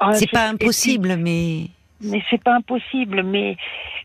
Ah, 0.00 0.12
c'est 0.14 0.30
pas 0.30 0.48
impossible, 0.48 1.16
mais 1.16 1.66
Mais 2.00 2.22
c'est 2.30 2.42
pas 2.42 2.54
impossible. 2.56 3.22
Mais 3.22 3.56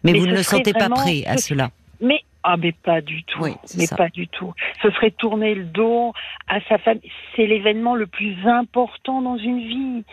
mais, 0.03 0.11
Mais 0.13 0.19
vous 0.19 0.27
ne 0.27 0.33
le 0.33 0.43
sentez 0.43 0.73
pas 0.73 0.89
prêt 0.89 1.23
à 1.25 1.37
ce- 1.37 1.49
cela. 1.49 1.69
Mais 2.01 2.21
ah 2.43 2.57
mais 2.57 2.73
pas 2.73 3.01
du 3.01 3.23
tout. 3.23 3.41
Oui, 3.41 3.53
mais 3.77 3.85
ça. 3.87 3.95
pas 3.95 4.09
du 4.09 4.27
tout. 4.27 4.53
Ce 4.83 4.91
serait 4.91 5.09
tourner 5.11 5.55
le 5.55 5.63
dos 5.63 6.13
à 6.47 6.59
sa 6.69 6.77
famille. 6.77 7.09
C'est 7.35 7.47
l'événement 7.47 7.95
le 7.95 8.05
plus 8.05 8.35
important 8.45 9.21
dans 9.21 9.37
une 9.37 9.59
vie. 9.59 10.03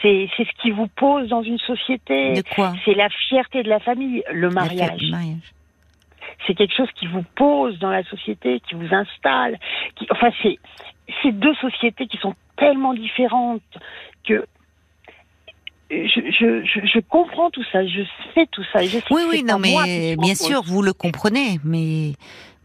C'est 0.00 0.28
c'est 0.36 0.44
ce 0.44 0.62
qui 0.62 0.70
vous 0.70 0.86
pose 0.86 1.28
dans 1.28 1.42
une 1.42 1.58
société. 1.58 2.32
De 2.34 2.42
quoi 2.54 2.72
C'est 2.84 2.94
la 2.94 3.08
fierté 3.28 3.62
de 3.62 3.68
la 3.68 3.80
famille, 3.80 4.22
le 4.32 4.48
mariage. 4.50 5.10
C'est 6.46 6.54
quelque 6.54 6.74
chose 6.74 6.90
qui 6.94 7.06
vous 7.06 7.24
pose 7.34 7.78
dans 7.78 7.90
la 7.90 8.02
société, 8.04 8.60
qui 8.60 8.74
vous 8.74 8.94
installe. 8.94 9.58
Qui, 9.96 10.06
enfin, 10.10 10.30
c'est 10.42 10.58
c'est 11.22 11.32
deux 11.32 11.54
sociétés 11.56 12.06
qui 12.06 12.16
sont 12.18 12.34
tellement 12.56 12.94
différentes 12.94 13.62
que 14.26 14.46
je, 16.08 16.20
je, 16.30 16.64
je, 16.64 16.86
je 16.86 17.00
comprends 17.00 17.50
tout 17.50 17.64
ça, 17.72 17.86
je 17.86 18.02
sais 18.34 18.46
tout 18.50 18.64
ça. 18.72 18.82
et 18.82 18.88
Je 18.88 18.98
sais 18.98 19.04
Oui, 19.10 19.22
oui, 19.28 19.42
non, 19.42 19.58
mais 19.58 20.16
bien 20.16 20.34
sûr, 20.34 20.62
vous 20.62 20.82
le 20.82 20.92
comprenez, 20.92 21.60
mais 21.64 22.12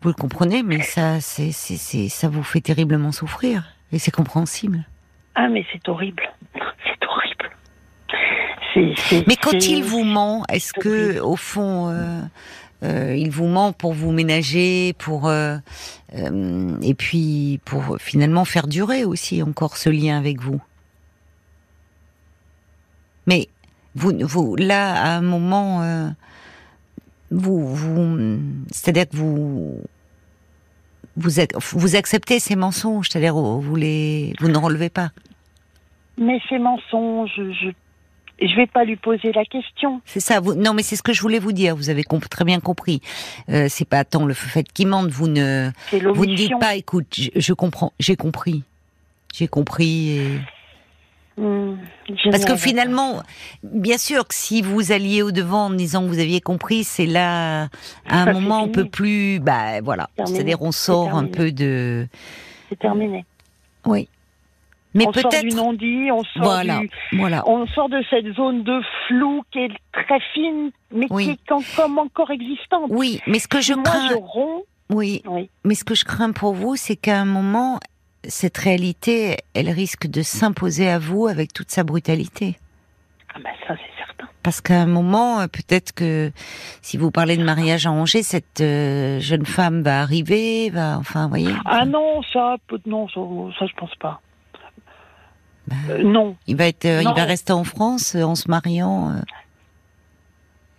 vous 0.02 0.10
le 0.10 0.16
comprenez, 0.16 0.64
mais 0.64 0.82
ça, 0.82 1.20
c'est, 1.22 1.52
c'est, 1.52 1.78
c'est, 1.78 2.10
ça 2.10 2.30
vous 2.30 2.44
fait 2.44 2.62
terriblement 2.62 3.12
souffrir, 3.12 3.64
et 3.92 4.00
c'est 4.00 4.12
compréhensible. 4.12 4.86
Ah, 5.36 5.48
mais 5.48 5.66
c'est 5.72 5.88
horrible. 5.88 6.24
C'est 6.84 7.08
horrible. 7.08 7.50
Mais 9.28 9.36
quand 9.36 9.68
il 9.68 9.84
vous 9.84 10.04
ment, 10.04 10.44
est-ce 10.50 10.74
que, 10.74 11.20
au 11.20 11.36
fond, 11.36 11.90
euh, 11.90 12.22
euh, 12.84 13.16
il 13.16 13.30
vous 13.30 13.48
ment 13.48 13.74
pour 13.74 13.94
vous 13.94 14.12
ménager, 14.12 14.94
pour 14.98 15.28
euh, 15.28 15.58
et 16.82 16.94
puis 16.94 17.60
pour 17.66 17.98
finalement 18.00 18.46
faire 18.46 18.68
durer 18.68 19.04
aussi 19.06 19.42
encore 19.44 19.78
ce 19.78 19.90
lien 19.90 20.18
avec 20.18 20.42
vous? 20.42 20.62
Mais 23.30 23.48
vous, 23.96 24.12
vous, 24.22 24.56
là, 24.56 24.94
à 25.02 25.18
un 25.18 25.22
moment, 25.22 25.84
euh, 25.84 26.10
vous, 27.30 27.76
vous, 27.76 28.40
c'est-à-dire 28.72 29.08
que 29.08 29.16
vous, 29.16 29.80
vous, 31.16 31.30
vous 31.74 31.96
acceptez 31.96 32.40
ces 32.40 32.56
mensonges, 32.56 33.08
c'est-à-dire 33.10 33.36
vous 33.36 33.76
les, 33.76 34.34
vous 34.40 34.48
ne 34.50 34.58
relevez 34.58 34.90
pas. 34.90 35.12
Mais 36.18 36.40
ces 36.50 36.58
mensonges, 36.58 37.32
je 37.38 37.72
je 38.42 38.56
vais 38.56 38.68
pas 38.68 38.86
lui 38.86 38.96
poser 38.96 39.32
la 39.34 39.44
question. 39.44 40.02
C'est 40.06 40.22
ça. 40.22 40.40
Vous, 40.40 40.54
non, 40.56 40.74
mais 40.74 40.82
c'est 40.82 40.96
ce 40.96 41.04
que 41.04 41.12
je 41.14 41.22
voulais 41.22 41.40
vous 41.40 41.52
dire. 41.52 41.76
Vous 41.76 41.90
avez 41.90 42.04
très 42.04 42.46
bien 42.46 42.62
compris. 42.62 43.02
Euh, 43.50 43.68
c'est 43.70 43.84
pas 43.88 44.06
tant 44.06 44.26
le 44.26 44.34
fait 44.34 44.64
qu'il 44.64 44.88
mente. 44.88 45.10
Vous 45.10 45.28
ne, 45.28 45.72
vous 46.14 46.26
ne 46.26 46.36
dites 46.36 46.58
pas. 46.58 46.76
Écoute, 46.76 47.08
je, 47.18 47.30
je 47.36 47.54
comprends. 47.54 47.92
J'ai 48.00 48.16
compris. 48.16 48.64
J'ai 49.34 49.50
compris. 49.50 50.10
et- 50.18 50.40
Je 51.40 52.30
Parce 52.32 52.46
que 52.46 52.56
finalement, 52.56 53.24
bien 53.64 53.98
sûr 53.98 54.28
que 54.28 54.34
si 54.34 54.62
vous 54.62 54.92
alliez 54.92 55.22
au 55.22 55.32
devant 55.32 55.66
en 55.66 55.70
disant 55.70 56.04
que 56.04 56.08
vous 56.08 56.20
aviez 56.20 56.42
compris, 56.42 56.84
c'est 56.84 57.06
là 57.06 57.70
à 58.08 58.24
un 58.24 58.34
moment 58.34 58.64
on 58.64 58.70
peut 58.70 58.86
plus. 58.90 59.40
Bah 59.40 59.82
voilà. 59.82 60.10
C'est-à-dire 60.26 60.62
on 60.62 60.72
sort 60.72 61.16
un 61.16 61.26
peu 61.26 61.52
de. 61.52 62.08
c'est 62.70 62.80
terminé. 62.80 63.26
Oui. 63.86 64.08
Mais 64.96 65.06
on 65.08 65.14
sort 65.14 65.30
du 65.30 65.38
peut-être. 65.38 65.56
non-dit, 65.56 66.10
on 66.12 66.24
sort 66.24 66.44
Voilà. 66.44 66.80
du, 66.80 66.90
Voilà. 67.14 67.48
on 67.48 67.68
sort 67.68 67.90
de 67.90 68.04
cette 68.10 68.26
zone 68.34 68.64
de 68.64 68.80
flou 69.08 69.44
qui 69.52 69.60
est 69.60 69.72
très 69.94 70.20
fine, 70.34 70.72
mais 70.92 71.06
Oui. 71.12 71.26
qui 71.26 71.30
est 71.32 71.40
comme 71.76 72.00
encore 72.00 72.32
existante. 72.32 72.88
Oui, 72.90 73.22
mais 73.28 73.38
ce 73.38 73.48
que 73.48 73.62
je 73.62 73.74
Moi, 73.74 73.84
crains. 73.84 74.10
je 74.10 74.16
romps. 74.16 74.64
Oui. 74.90 75.22
Oui. 75.28 75.48
Mais 75.64 75.76
ce 75.76 75.84
que 75.84 75.94
je 75.94 76.06
crains 76.06 76.32
pour 76.32 76.56
vous, 76.56 76.76
c'est 76.76 76.96
qu'à 76.96 77.20
un 77.22 77.26
moment, 77.26 77.80
cette 78.28 78.58
réalité, 78.58 79.38
elle 79.54 79.70
risque 79.70 80.08
de 80.08 80.22
s'imposer 80.22 80.90
à 80.90 81.00
vous 81.00 81.28
avec 81.28 81.54
toute 81.54 81.72
sa 81.72 81.84
brutalité. 81.84 82.58
Ah 83.34 83.40
ben 83.44 83.52
ça, 83.68 83.76
c'est 83.76 83.98
certain. 83.98 84.28
Parce 84.44 84.60
qu'à 84.62 84.82
un 84.82 84.86
moment, 84.86 85.40
euh, 85.42 85.48
peut-être 85.48 85.94
que 85.94 86.32
si 86.82 86.98
vous 86.98 87.12
parlez 87.12 87.38
de 87.38 87.44
mariage 87.44 87.86
arrangé, 87.86 88.24
cette 88.24 88.62
euh, 88.62 89.20
jeune 89.20 89.46
femme 89.46 89.82
va 89.84 90.02
arriver, 90.02 90.70
va, 90.72 90.98
enfin, 90.98 91.24
vous 91.24 91.30
voyez. 91.30 91.54
Ah 91.66 91.86
non, 91.86 92.22
ça, 92.34 92.56
non, 92.86 93.08
ça, 93.10 93.22
ça, 93.60 93.66
je 93.68 93.74
pense 93.76 93.96
pas. 94.00 94.22
Bah, 95.68 95.76
Euh, 95.92 96.04
non. 96.04 96.36
il 96.48 96.56
va 96.56 96.68
être, 96.68 96.86
euh, 96.86 97.02
il 97.02 97.06
non. 97.08 97.14
va 97.14 97.26
rester 97.26 97.54
en 97.54 97.64
France 97.64 98.16
en 98.16 98.34
se 98.36 98.50
mariant. 98.50 99.16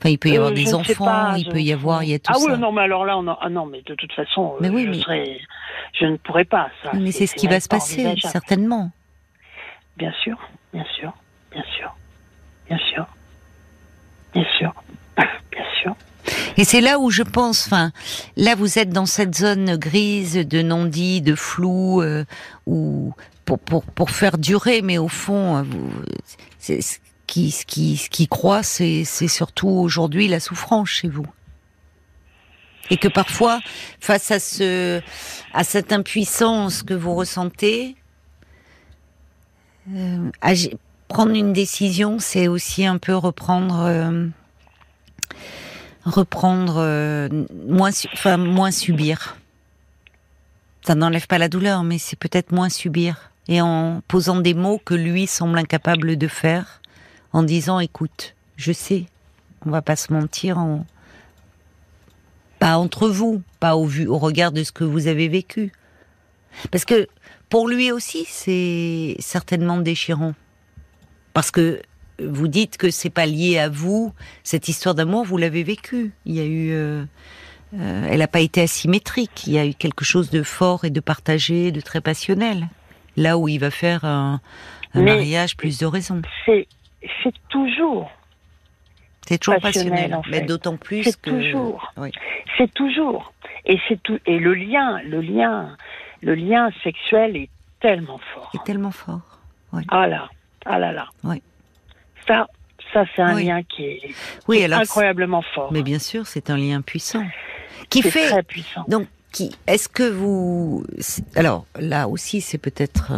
Enfin, 0.01 0.09
il 0.09 0.19
peut 0.19 0.31
y 0.31 0.37
avoir 0.37 0.51
Euh, 0.51 0.55
des 0.55 0.73
enfants, 0.75 1.05
pas, 1.05 1.35
il 1.37 1.45
je- 1.45 1.51
peut 1.51 1.61
y 1.61 1.73
avoir, 1.75 2.03
il 2.03 2.11
y 2.11 2.15
a 2.15 2.19
tout 2.19 2.33
ah 2.35 2.39
ça. 2.39 2.47
oui, 2.53 2.59
non, 2.59 2.73
mais 2.73 2.81
alors 2.81 3.05
là, 3.05 3.19
on 3.19 3.29
a... 3.29 3.39
ah 3.43 3.51
non, 3.51 3.67
mais 3.67 3.83
de 3.83 3.95
toute 3.95 4.13
façon, 4.15 4.55
euh, 4.55 4.59
Mais 4.61 4.71
oui, 4.71 4.85
je, 4.87 4.91
mais- 4.91 5.01
serais- 5.01 5.41
je 5.99 6.07
ne 6.07 6.17
pourrais 6.17 6.47
pas. 6.47 6.71
Ça, 6.83 6.93
mais 6.95 7.13
c'est 7.13 7.27
ce 7.27 7.35
qui 7.35 7.47
va 7.49 7.61
se 7.61 7.69
pas 7.69 7.77
passer, 7.77 8.15
certainement. 8.23 8.91
Bien 9.99 10.13
sûr, 10.23 10.39
bien 10.73 10.85
sûr, 10.99 11.13
bien 11.53 11.65
sûr, 11.77 11.95
bien 12.67 12.79
sûr, 12.79 13.07
bien 14.33 14.45
sûr, 14.59 14.73
bien 15.53 15.65
sûr. 15.83 15.95
Et 16.57 16.65
c'est 16.65 16.81
là 16.81 16.99
où 16.99 17.11
je 17.11 17.23
pense, 17.23 17.67
enfin, 17.67 17.91
là 18.37 18.55
vous 18.55 18.79
êtes 18.79 18.91
dans 18.91 19.07
cette 19.07 19.35
zone 19.35 19.77
grise 19.77 20.37
de 20.49 20.63
non-dit, 20.63 21.21
de 21.21 21.35
flou, 21.35 22.01
euh, 22.01 22.25
où 22.67 23.13
pour, 23.45 23.59
pour, 23.59 23.85
pour 23.85 24.11
faire 24.11 24.39
durer, 24.39 24.81
mais 24.81 24.97
au 24.99 25.09
fond, 25.09 25.63
vous, 25.63 25.91
c'est, 26.59 26.81
qui, 27.31 27.53
ce 27.53 27.65
qui, 27.65 27.97
ce 27.97 28.11
qui 28.11 28.27
croit, 28.27 28.65
c'est, 28.65 29.05
surtout 29.05 29.69
aujourd'hui 29.69 30.27
la 30.27 30.41
souffrance 30.41 30.89
chez 30.89 31.09
vous. 31.09 31.27
Et 32.91 32.97
que 32.97 33.07
parfois, 33.07 33.61
face 34.01 34.33
à 34.33 34.41
ce, 34.41 35.01
à 35.55 35.63
cette 35.63 35.93
impuissance 35.93 36.83
que 36.83 36.93
vous 36.93 37.15
ressentez, 37.15 37.95
euh, 39.95 40.31
prendre 41.07 41.35
une 41.35 41.53
décision, 41.53 42.19
c'est 42.19 42.49
aussi 42.49 42.85
un 42.85 42.99
peu 42.99 43.15
reprendre. 43.15 43.79
euh, 43.81 44.27
reprendre 46.05 46.77
euh, 46.79 47.29
moins 47.69 47.91
enfin 48.15 48.39
moins 48.39 48.71
subir 48.71 49.37
ça 50.81 50.95
n'enlève 50.95 51.27
pas 51.27 51.37
la 51.37 51.51
douleur 51.51 51.85
mais 51.85 51.99
c'est 51.99 52.17
peut-être 52.17 52.53
moins 52.53 52.71
subir 52.71 53.31
et 53.49 53.61
en 53.61 54.01
posant 54.09 54.41
des 54.41 54.55
mots 54.55 54.81
que 54.83 54.95
lui 54.95 55.27
semble 55.27 55.59
incapable 55.59 56.17
de 56.17 56.27
faire 56.27 56.80
en 57.33 57.43
disant 57.43 57.81
écoute 57.81 58.35
je 58.57 58.73
sais 58.73 59.07
on 59.67 59.71
va 59.71 59.83
pas 59.83 59.97
se 59.97 60.13
mentir 60.13 60.59
en... 60.59 60.87
pas 62.59 62.77
entre 62.77 63.09
vous 63.09 63.43
pas 63.59 63.77
au 63.77 63.87
vu 63.87 64.07
au 64.07 64.19
regard 64.19 64.53
de 64.53 64.65
ce 64.65 64.73
que 64.73 64.85
vous 64.85 65.07
avez 65.07 65.29
vécu 65.29 65.73
Parce 66.71 66.85
que 66.85 67.09
pour 67.51 67.69
lui 67.69 67.91
aussi, 67.91 68.25
c'est 68.29 69.17
certainement 69.19 69.79
déchirant. 69.79 70.35
Parce 71.35 71.51
que 71.51 71.83
vous 72.23 72.49
dites 72.49 72.77
que 72.77 72.91
c'est 72.91 73.11
pas 73.11 73.27
lié 73.27 73.59
à 73.59 73.69
vous, 73.69 74.13
cette 74.45 74.69
histoire 74.69 74.95
d'amour, 74.95 75.25
vous 75.25 75.37
l'avez 75.37 75.65
vécue. 75.65 76.13
Il 76.27 76.35
y 76.37 76.41
a 76.41 76.45
eu, 76.45 76.71
euh, 76.71 77.05
euh, 77.75 78.07
elle 78.09 78.19
n'a 78.19 78.29
pas 78.29 78.41
été 78.41 78.63
asymétrique. 78.63 79.47
Il 79.47 79.55
y 79.55 79.59
a 79.59 79.67
eu 79.67 79.75
quelque 79.75 80.05
chose 80.05 80.31
de 80.31 80.43
fort 80.43 80.85
et 80.85 80.91
de 80.91 81.01
partagé, 81.01 81.73
de 81.73 81.81
très 81.81 82.01
passionnel. 82.01 82.69
Là 83.17 83.37
où 83.37 83.49
il 83.49 83.59
va 83.59 83.71
faire 83.71 84.05
un, 84.05 84.41
mariage, 84.95 85.57
plus 85.57 85.79
de 85.79 85.87
raisons. 85.87 86.23
C'est, 86.47 86.69
c'est 87.23 87.35
toujours. 87.49 88.11
C'est 89.27 89.39
toujours 89.39 89.61
passionnel, 89.61 90.15
en 90.15 90.23
fait. 90.23 90.31
mais 90.31 90.41
d'autant 90.43 90.77
plus 90.77 91.05
c'est 91.05 91.21
Toujours. 91.23 91.93
C'est 92.59 92.73
toujours. 92.75 93.33
Et 93.65 93.79
c'est 93.89 94.03
tout. 94.03 94.19
Et 94.27 94.39
le 94.39 94.55
lien, 94.55 95.01
le 95.03 95.21
lien, 95.21 95.77
le 96.23 96.35
lien 96.35 96.71
sexuel 96.83 97.37
est 97.37 97.51
tellement 97.81 98.19
fort. 98.35 98.51
Est 98.55 98.65
tellement 98.65 98.91
fort. 98.91 99.21
Ah 99.89 100.09
là, 100.09 100.29
ah 100.67 100.79
là 100.79 100.93
là. 100.93 101.07
Oui. 101.23 101.43
Ça, 102.27 102.49
ça 102.93 103.05
c'est 103.15 103.23
un 103.23 103.41
lien 103.41 103.63
qui 103.63 103.85
est, 103.85 104.15
oui, 104.49 104.65
incroyablement 104.65 105.43
fort. 105.55 105.73
Mais 105.73 105.83
bien 105.83 106.01
sûr, 106.01 106.27
c'est 106.27 106.51
un 106.51 106.57
lien 106.57 106.81
puissant. 106.81 107.25
Qui 107.89 108.03
fait 108.03 108.29
très 108.29 108.43
puissant. 108.43 108.85
Donc, 108.89 109.07
qui 109.33 109.55
est-ce 109.69 109.89
que 109.89 110.09
vous 110.11 110.85
alors 111.37 111.67
là 111.79 112.09
aussi, 112.09 112.41
c'est 112.41 112.59
peut-être 112.59 113.13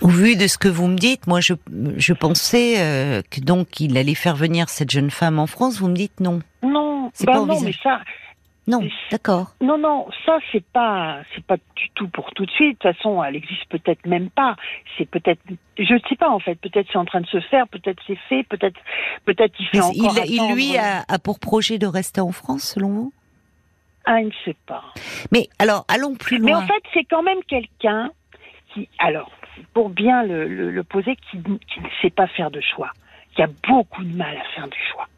au 0.00 0.08
vu 0.08 0.36
de 0.36 0.46
ce 0.46 0.58
que 0.58 0.68
vous 0.68 0.88
me 0.88 0.96
dites, 0.96 1.26
moi 1.26 1.40
je, 1.40 1.54
je 1.96 2.12
pensais 2.12 2.74
euh, 2.78 3.22
que 3.30 3.40
donc 3.40 3.80
il 3.80 3.96
allait 3.96 4.14
faire 4.14 4.36
venir 4.36 4.68
cette 4.68 4.90
jeune 4.90 5.10
femme 5.10 5.38
en 5.38 5.46
France. 5.46 5.78
Vous 5.78 5.88
me 5.88 5.94
dites 5.94 6.20
non. 6.20 6.40
Non, 6.62 7.10
c'est 7.14 7.26
bah 7.26 7.32
pas 7.32 7.44
non, 7.46 7.60
mais 7.60 7.72
ça, 7.82 8.00
non, 8.66 8.88
d'accord. 9.10 9.54
Non, 9.60 9.76
non, 9.76 10.06
ça 10.24 10.38
c'est 10.52 10.64
pas, 10.64 11.18
c'est 11.34 11.44
pas 11.44 11.56
du 11.56 11.90
tout 11.94 12.08
pour 12.08 12.32
tout 12.32 12.46
de 12.46 12.50
suite. 12.52 12.80
De 12.80 12.88
toute 12.88 12.96
façon, 12.96 13.22
elle 13.22 13.36
existe 13.36 13.64
peut-être 13.68 14.06
même 14.06 14.30
pas. 14.30 14.56
C'est 14.96 15.08
peut-être, 15.08 15.40
je 15.78 15.94
ne 15.94 15.98
sais 16.08 16.16
pas 16.16 16.30
en 16.30 16.38
fait. 16.38 16.54
Peut-être 16.56 16.86
c'est 16.92 16.98
en 16.98 17.04
train 17.04 17.20
de 17.20 17.26
se 17.26 17.40
faire, 17.40 17.66
peut-être 17.68 18.00
c'est 18.06 18.18
fait, 18.28 18.44
peut-être, 18.44 18.80
peut-être 19.24 19.54
il 19.58 19.66
fait 19.66 19.80
encore. 19.80 20.16
Il, 20.24 20.34
il 20.34 20.54
lui 20.54 20.76
a, 20.76 21.04
a, 21.08 21.18
pour 21.18 21.40
projet 21.40 21.78
de 21.78 21.86
rester 21.86 22.20
en 22.20 22.32
France, 22.32 22.62
selon 22.74 22.88
vous? 22.90 23.12
Ah, 24.04 24.20
il 24.20 24.26
ne 24.26 24.32
sait 24.44 24.56
pas. 24.66 24.82
Mais 25.30 25.48
alors, 25.58 25.84
allons 25.88 26.14
plus 26.14 26.38
loin. 26.38 26.46
Mais 26.46 26.54
en 26.54 26.66
fait, 26.66 26.82
c'est 26.94 27.04
quand 27.04 27.22
même 27.22 27.38
quelqu'un 27.48 28.10
qui, 28.72 28.88
alors, 28.98 29.30
pour 29.74 29.90
bien 29.90 30.22
le, 30.24 30.70
le, 30.70 30.84
poser, 30.84 31.16
qui, 31.16 31.38
qui 31.42 31.80
ne 31.80 31.88
sait 32.00 32.10
pas 32.10 32.26
faire 32.26 32.50
de 32.50 32.60
choix, 32.60 32.90
qui 33.34 33.42
a 33.42 33.48
beaucoup 33.68 34.04
de 34.04 34.16
mal 34.16 34.36
à 34.36 34.44
faire 34.54 34.68
du 34.68 34.78
choix 34.92 35.08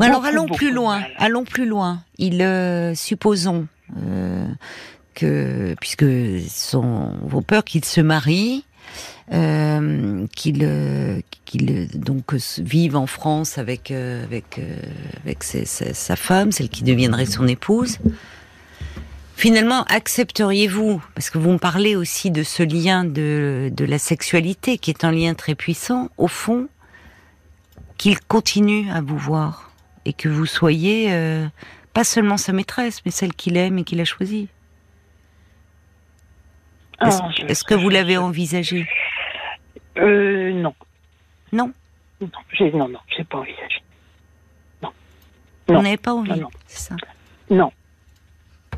alors 0.00 0.24
allons 0.24 0.46
plus 0.46 0.72
loin. 0.72 1.02
Allons 1.18 1.44
plus 1.44 1.66
loin. 1.66 2.02
Il 2.18 2.42
euh, 2.42 2.94
supposons 2.94 3.66
euh, 3.96 4.46
que 5.14 5.74
puisque 5.80 6.04
sont 6.48 7.14
vos 7.22 7.40
peurs 7.40 7.64
qu'il 7.64 7.84
se 7.84 8.00
marie, 8.00 8.64
euh, 9.32 10.26
qu'il 10.34 11.22
qu'il 11.44 11.88
donc 11.98 12.34
vive 12.58 12.96
en 12.96 13.06
France 13.06 13.58
avec 13.58 13.90
avec 13.90 14.60
avec 15.24 15.42
sa 15.42 16.16
femme, 16.16 16.52
celle 16.52 16.68
qui 16.68 16.84
deviendrait 16.84 17.26
son 17.26 17.46
épouse. 17.46 17.98
Finalement, 19.38 19.84
accepteriez-vous, 19.84 21.00
parce 21.14 21.30
que 21.30 21.38
vous 21.38 21.52
me 21.52 21.58
parlez 21.58 21.94
aussi 21.94 22.32
de 22.32 22.42
ce 22.42 22.64
lien 22.64 23.04
de, 23.04 23.70
de 23.72 23.84
la 23.84 23.98
sexualité, 24.00 24.78
qui 24.78 24.90
est 24.90 25.04
un 25.04 25.12
lien 25.12 25.34
très 25.34 25.54
puissant, 25.54 26.08
au 26.18 26.26
fond, 26.26 26.66
qu'il 27.98 28.18
continue 28.18 28.90
à 28.90 29.00
vous 29.00 29.16
voir 29.16 29.70
et 30.06 30.12
que 30.12 30.28
vous 30.28 30.44
soyez 30.44 31.12
euh, 31.12 31.46
pas 31.94 32.02
seulement 32.02 32.36
sa 32.36 32.52
maîtresse, 32.52 33.04
mais 33.04 33.12
celle 33.12 33.32
qu'il 33.32 33.56
aime 33.56 33.78
et 33.78 33.84
qu'il 33.84 34.00
a 34.00 34.04
choisie? 34.04 34.48
Ah, 36.98 37.10
est-ce 37.46 37.62
que 37.62 37.74
vous 37.74 37.90
l'avez 37.90 38.16
envisagé? 38.16 38.88
Euh, 39.98 40.52
Non. 40.52 40.74
Non? 41.52 41.72
Non, 42.20 42.28
j'ai, 42.54 42.72
non, 42.72 42.90
pas 43.30 43.38
envisagé. 43.38 43.82
Non. 44.82 44.90
Vous 45.68 45.80
n'avez 45.80 45.96
pas 45.96 46.12
envie, 46.12 46.42
c'est 46.66 46.88
ça? 46.88 46.96
Non. 47.50 47.70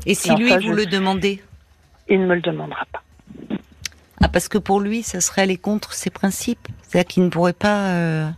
Et 0.05 0.15
si 0.15 0.33
lui, 0.35 0.55
vous 0.57 0.73
le 0.73 0.85
demandez 0.85 1.41
Il 2.09 2.21
ne 2.21 2.25
me 2.27 2.35
le 2.35 2.41
demandera 2.41 2.85
pas. 2.91 3.01
Ah, 4.23 4.27
parce 4.27 4.47
que 4.47 4.57
pour 4.57 4.79
lui, 4.79 5.03
ça 5.03 5.19
serait 5.19 5.41
aller 5.41 5.57
contre 5.57 5.93
ses 5.93 6.09
principes 6.09 6.67
C'est-à-dire 6.83 7.07
qu'il 7.07 7.23
ne 7.23 7.29
pourrait 7.29 7.53
pas... 7.53 7.89
Euh, 7.89 8.29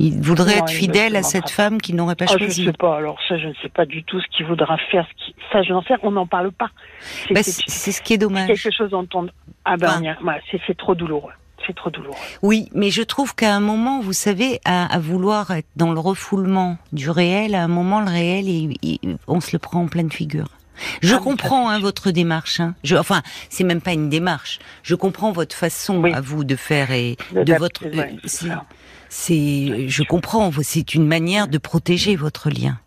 il 0.00 0.20
voudrait 0.20 0.58
être 0.58 0.70
fidèle 0.70 1.16
à 1.16 1.24
cette 1.24 1.50
femme 1.50 1.80
qu'il 1.80 1.96
n'aurait 1.96 2.14
pas 2.14 2.26
ah, 2.28 2.38
choisie. 2.38 2.62
Je 2.62 2.68
ne 2.68 2.72
sais 2.72 2.78
pas. 2.78 2.96
Alors 2.96 3.18
ça, 3.28 3.36
je 3.36 3.48
ne 3.48 3.54
sais 3.54 3.68
pas 3.68 3.84
du 3.84 4.04
tout 4.04 4.20
ce 4.20 4.26
qu'il 4.28 4.46
voudra 4.46 4.78
faire. 4.92 5.06
Ce 5.18 5.32
Ça, 5.52 5.62
je 5.62 5.72
n'en 5.72 5.82
sais. 5.82 5.94
On 6.02 6.12
n'en 6.12 6.26
parle 6.26 6.52
pas. 6.52 6.70
C'est 7.00 7.34
bah, 7.34 7.42
ce 7.42 8.00
qui 8.00 8.14
est 8.14 8.18
dommage. 8.18 8.46
Quelque 8.46 8.70
chose 8.70 8.90
d'entendre. 8.90 9.32
Ah 9.64 9.76
ben, 9.76 10.14
c'est 10.50 10.76
trop 10.76 10.94
douloureux. 10.94 11.32
C'est 11.66 11.74
trop 11.74 11.90
douloureux. 11.90 12.16
Oui, 12.42 12.68
mais 12.72 12.90
je 12.90 13.02
trouve 13.02 13.34
qu'à 13.34 13.54
un 13.54 13.60
moment, 13.60 14.00
vous 14.00 14.12
savez, 14.12 14.60
à, 14.64 14.98
vouloir 14.98 15.50
être 15.50 15.68
dans 15.76 15.92
le 15.92 16.00
refoulement 16.00 16.78
du 16.92 17.10
réel, 17.10 17.54
à 17.54 17.62
un 17.62 17.68
moment, 17.68 18.00
le 18.00 18.10
réel, 18.10 18.74
on 19.26 19.40
se 19.40 19.50
le 19.52 19.58
prend 19.58 19.82
en 19.82 19.86
pleine 19.86 20.10
figure. 20.10 20.48
Je 21.02 21.14
ah, 21.14 21.18
comprends 21.18 21.68
hein, 21.68 21.80
votre 21.80 22.10
démarche. 22.10 22.60
Hein. 22.60 22.74
Je, 22.84 22.96
enfin, 22.96 23.22
c'est 23.50 23.64
même 23.64 23.80
pas 23.80 23.92
une 23.92 24.08
démarche. 24.08 24.60
Je 24.82 24.94
comprends 24.94 25.32
votre 25.32 25.56
façon 25.56 26.04
à 26.04 26.20
vous 26.20 26.44
de 26.44 26.56
faire 26.56 26.90
et 26.92 27.16
de, 27.32 27.54
votre 27.54 27.84
c'est, 29.08 29.88
je 29.88 30.02
comprends, 30.02 30.50
c'est 30.62 30.94
une 30.94 31.06
manière 31.06 31.48
de 31.48 31.58
protéger 31.58 32.14
votre 32.14 32.50
lien. 32.50 32.78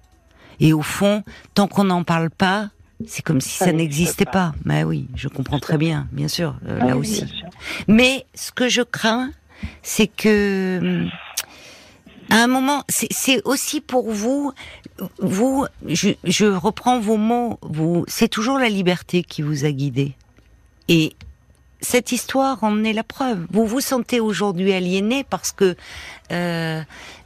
Et 0.59 0.73
au 0.73 0.83
fond, 0.83 1.23
tant 1.55 1.67
qu'on 1.67 1.85
n'en 1.85 2.03
parle 2.03 2.29
pas, 2.29 2.69
c'est 3.07 3.23
comme 3.23 3.41
si 3.41 3.57
ça, 3.57 3.71
n'existait 3.71 4.25
pas. 4.25 4.53
Mais 4.65 4.83
oui, 4.83 5.07
je 5.15 5.27
comprends 5.27 5.59
très 5.59 5.77
bien, 5.77 6.07
bien 6.11 6.27
sûr, 6.27 6.55
euh, 6.67 6.79
là 6.79 6.97
aussi. 6.97 7.25
Mais 7.87 8.25
ce 8.33 8.51
que 8.51 8.69
je 8.69 8.81
crains, 8.81 9.31
c'est 9.83 10.07
que 10.07 11.07
à 12.29 12.35
un 12.35 12.47
moment, 12.47 12.83
c'est 12.87 13.41
aussi 13.45 13.81
pour 13.81 14.09
vous, 14.11 14.53
vous, 15.19 15.65
je, 15.85 16.11
je 16.23 16.45
reprends 16.45 16.99
vos 16.99 17.17
mots, 17.17 17.59
vous, 17.61 18.05
c'est 18.07 18.29
toujours 18.29 18.57
la 18.57 18.69
liberté 18.69 19.21
qui 19.23 19.41
vous 19.41 19.65
a 19.65 19.71
guidé. 19.71 20.13
Et 20.87 21.13
cette 21.81 22.11
histoire 22.11 22.63
en 22.63 22.83
est 22.83 22.93
la 22.93 23.03
preuve. 23.03 23.45
Vous 23.51 23.65
vous 23.65 23.81
sentez 23.81 24.19
aujourd'hui 24.19 24.71
aliéné 24.71 25.25
parce 25.29 25.51
que 25.51 25.75
euh, 26.31 26.81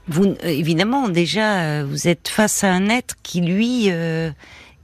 vous, 0.07 0.35
évidemment, 0.43 1.09
déjà, 1.09 1.83
vous 1.83 2.07
êtes 2.07 2.27
face 2.27 2.63
à 2.63 2.71
un 2.71 2.89
être 2.89 3.15
qui, 3.21 3.41
lui, 3.41 3.91
euh, 3.91 4.31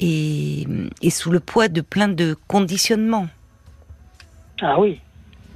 est, 0.02 1.10
sous 1.10 1.32
le 1.32 1.40
poids 1.40 1.68
de 1.68 1.82
plein 1.82 2.08
de 2.08 2.36
conditionnements. 2.48 3.28
Ah 4.62 4.80
oui. 4.80 5.00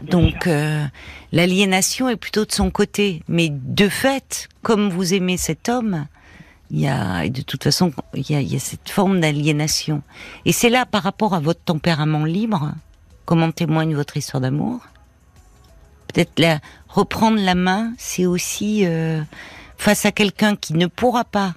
Donc, 0.02 0.48
euh, 0.48 0.86
l'aliénation 1.32 2.10
est 2.10 2.16
plutôt 2.16 2.46
de 2.46 2.52
son 2.52 2.70
côté. 2.70 3.24
Mais 3.28 3.50
de 3.50 3.90
fait, 3.90 4.50
comme 4.62 4.90
vous 4.90 5.14
aimez 5.14 5.38
cet 5.38 5.70
homme, 5.70 6.08
il 6.72 6.80
y 6.80 6.88
a, 6.88 7.28
de 7.30 7.42
toute 7.42 7.64
façon, 7.64 7.92
il 8.14 8.30
y 8.30 8.36
a, 8.36 8.42
il 8.42 8.52
y 8.52 8.56
a 8.56 8.60
cette 8.60 8.90
forme 8.90 9.20
d'aliénation. 9.20 10.02
Et 10.46 10.52
c'est 10.52 10.70
là, 10.70 10.86
par 10.86 11.04
rapport 11.04 11.34
à 11.34 11.40
votre 11.40 11.62
tempérament 11.62 12.26
libre, 12.26 12.74
comment 13.26 13.52
témoigne 13.52 13.96
votre 13.96 14.18
histoire 14.18 14.42
d'amour. 14.42 14.82
Peut-être 16.08 16.40
la, 16.40 16.60
reprendre 16.88 17.40
la 17.40 17.56
main, 17.56 17.94
c'est 17.98 18.26
aussi 18.26 18.86
euh, 18.86 19.22
face 19.78 20.06
à 20.06 20.12
quelqu'un 20.12 20.56
qui 20.56 20.74
ne 20.74 20.88
pourra 20.88 21.24
pas 21.24 21.54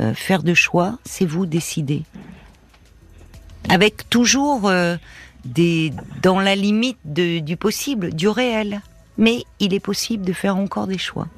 euh, 0.00 0.14
faire 0.14 0.42
de 0.42 0.54
choix, 0.54 0.98
c'est 1.04 1.26
vous 1.26 1.46
décider. 1.46 2.02
Avec 3.68 4.08
toujours 4.10 4.68
euh, 4.68 4.96
des 5.44 5.92
dans 6.22 6.40
la 6.40 6.54
limite 6.54 6.98
du 7.04 7.56
possible, 7.56 8.14
du 8.14 8.28
réel. 8.28 8.80
Mais 9.16 9.44
il 9.60 9.74
est 9.74 9.80
possible 9.80 10.24
de 10.24 10.32
faire 10.32 10.56
encore 10.56 10.86
des 10.86 10.98
choix. 10.98 11.28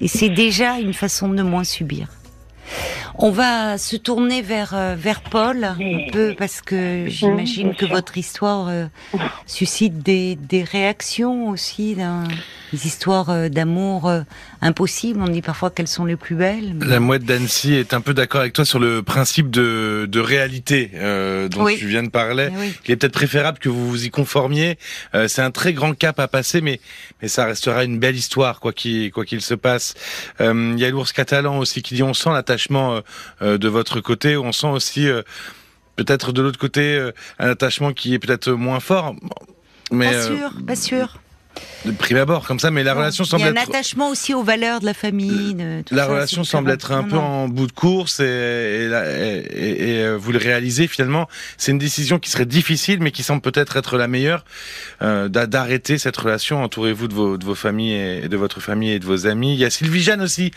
Et 0.00 0.08
c'est 0.08 0.28
déjà 0.28 0.78
une 0.78 0.92
façon 0.92 1.28
de 1.28 1.42
moins 1.42 1.64
subir. 1.64 2.08
On 3.18 3.30
va 3.30 3.78
se 3.78 3.96
tourner 3.96 4.42
vers 4.42 4.72
euh, 4.74 4.94
vers 4.98 5.20
Paul 5.20 5.64
un 5.64 5.76
peu 6.12 6.34
parce 6.36 6.60
que 6.60 7.04
j'imagine 7.08 7.74
que 7.74 7.84
votre 7.84 8.16
histoire 8.16 8.68
euh, 8.68 8.86
suscite 9.46 9.98
des, 9.98 10.36
des 10.36 10.64
réactions 10.64 11.48
aussi, 11.48 11.94
des 11.94 12.86
histoires 12.86 13.30
euh, 13.30 13.48
d'amour 13.48 14.10
impossibles. 14.60 15.20
On 15.20 15.28
dit 15.28 15.42
parfois 15.42 15.70
qu'elles 15.70 15.88
sont 15.88 16.04
les 16.04 16.16
plus 16.16 16.36
belles. 16.36 16.78
La 16.80 17.00
mouette 17.00 17.24
d'Annecy 17.24 17.74
est 17.74 17.92
un 17.94 18.00
peu 18.00 18.14
d'accord 18.14 18.40
avec 18.40 18.54
toi 18.54 18.64
sur 18.64 18.78
le 18.78 19.02
principe 19.02 19.50
de, 19.50 20.08
de 20.10 20.20
réalité 20.20 20.90
dont 21.50 21.66
tu 21.66 21.86
viens 21.86 22.02
de 22.02 22.10
parler. 22.10 22.48
Il 22.86 22.92
est 22.92 22.96
peut-être 22.96 23.12
préférable 23.12 23.58
que 23.58 23.68
vous 23.68 23.88
vous 23.88 24.06
y 24.06 24.10
conformiez. 24.10 24.78
C'est 25.26 25.42
un 25.42 25.50
très 25.50 25.72
grand 25.72 25.94
cap 25.94 26.18
à 26.18 26.28
passer, 26.28 26.60
mais 26.60 26.80
mais 27.20 27.28
ça 27.28 27.44
restera 27.44 27.84
une 27.84 27.98
belle 27.98 28.16
histoire 28.16 28.58
quoi 28.60 28.72
qu'il 28.72 29.10
quoi 29.12 29.24
qu'il 29.24 29.42
se 29.42 29.54
passe. 29.54 29.94
Il 30.40 30.78
y 30.78 30.84
a 30.84 30.90
l'ours 30.90 31.12
catalan 31.12 31.58
aussi 31.58 31.82
qui 31.82 31.94
dit 31.94 32.02
on 32.02 32.14
sent 32.14 32.30
l'attachement 32.30 33.01
euh, 33.01 33.01
de 33.40 33.68
votre 33.68 34.00
côté 34.00 34.36
On 34.36 34.52
sent 34.52 34.68
aussi 34.68 35.08
euh, 35.08 35.22
peut-être 35.96 36.32
de 36.32 36.42
l'autre 36.42 36.58
côté 36.58 36.96
euh, 36.96 37.12
un 37.38 37.50
attachement 37.50 37.92
qui 37.92 38.14
est 38.14 38.18
peut-être 38.18 38.50
moins 38.52 38.80
fort. 38.80 39.14
Mais 39.90 40.10
pas 40.10 40.22
sûr, 40.22 40.50
pas 40.66 40.76
sûr. 40.76 41.21
De 41.84 41.90
prime 41.90 42.18
abord 42.18 42.46
comme 42.46 42.60
ça, 42.60 42.70
mais 42.70 42.82
la 42.82 42.94
relation 42.94 43.24
semble 43.24 43.42
être... 43.42 43.50
Il 43.50 43.54
y 43.54 43.58
a 43.58 43.60
un 43.60 43.64
attachement 43.64 44.08
aussi 44.08 44.34
aux 44.34 44.42
valeurs 44.42 44.80
de 44.80 44.86
la 44.86 44.94
famille. 44.94 45.54
De, 45.54 45.82
la 45.90 46.06
relation 46.06 46.44
semble 46.44 46.70
être 46.70 46.92
un 46.92 47.02
peu 47.02 47.16
en 47.16 47.48
bout 47.48 47.66
de 47.66 47.72
course 47.72 48.20
et, 48.20 48.24
et, 48.24 48.88
et, 48.88 49.90
et, 49.90 50.04
euh, 50.04 50.16
vous 50.16 50.32
le 50.32 50.38
réalisez 50.38 50.86
finalement. 50.86 51.28
C'est 51.58 51.72
une 51.72 51.78
décision 51.78 52.18
qui 52.18 52.30
serait 52.30 52.46
difficile, 52.46 53.00
mais 53.00 53.10
qui 53.10 53.22
semble 53.22 53.42
peut-être 53.42 53.76
être 53.76 53.98
la 53.98 54.08
meilleure 54.08 54.44
euh, 55.02 55.28
d'arrêter 55.28 55.98
cette 55.98 56.16
relation. 56.16 56.62
Entourez-vous 56.62 57.08
de 57.08 57.14
vos, 57.14 57.36
de 57.36 57.44
vos 57.44 57.54
familles 57.54 57.94
et 57.94 58.28
de 58.28 58.36
votre 58.36 58.60
famille 58.60 58.92
et 58.92 58.98
de 58.98 59.06
vos 59.06 59.26
amis. 59.26 59.54
Il 59.54 59.58
y 59.58 59.64
a 59.64 59.70
Sylvie 59.70 60.02
Jeanne 60.02 60.22
aussi 60.22 60.52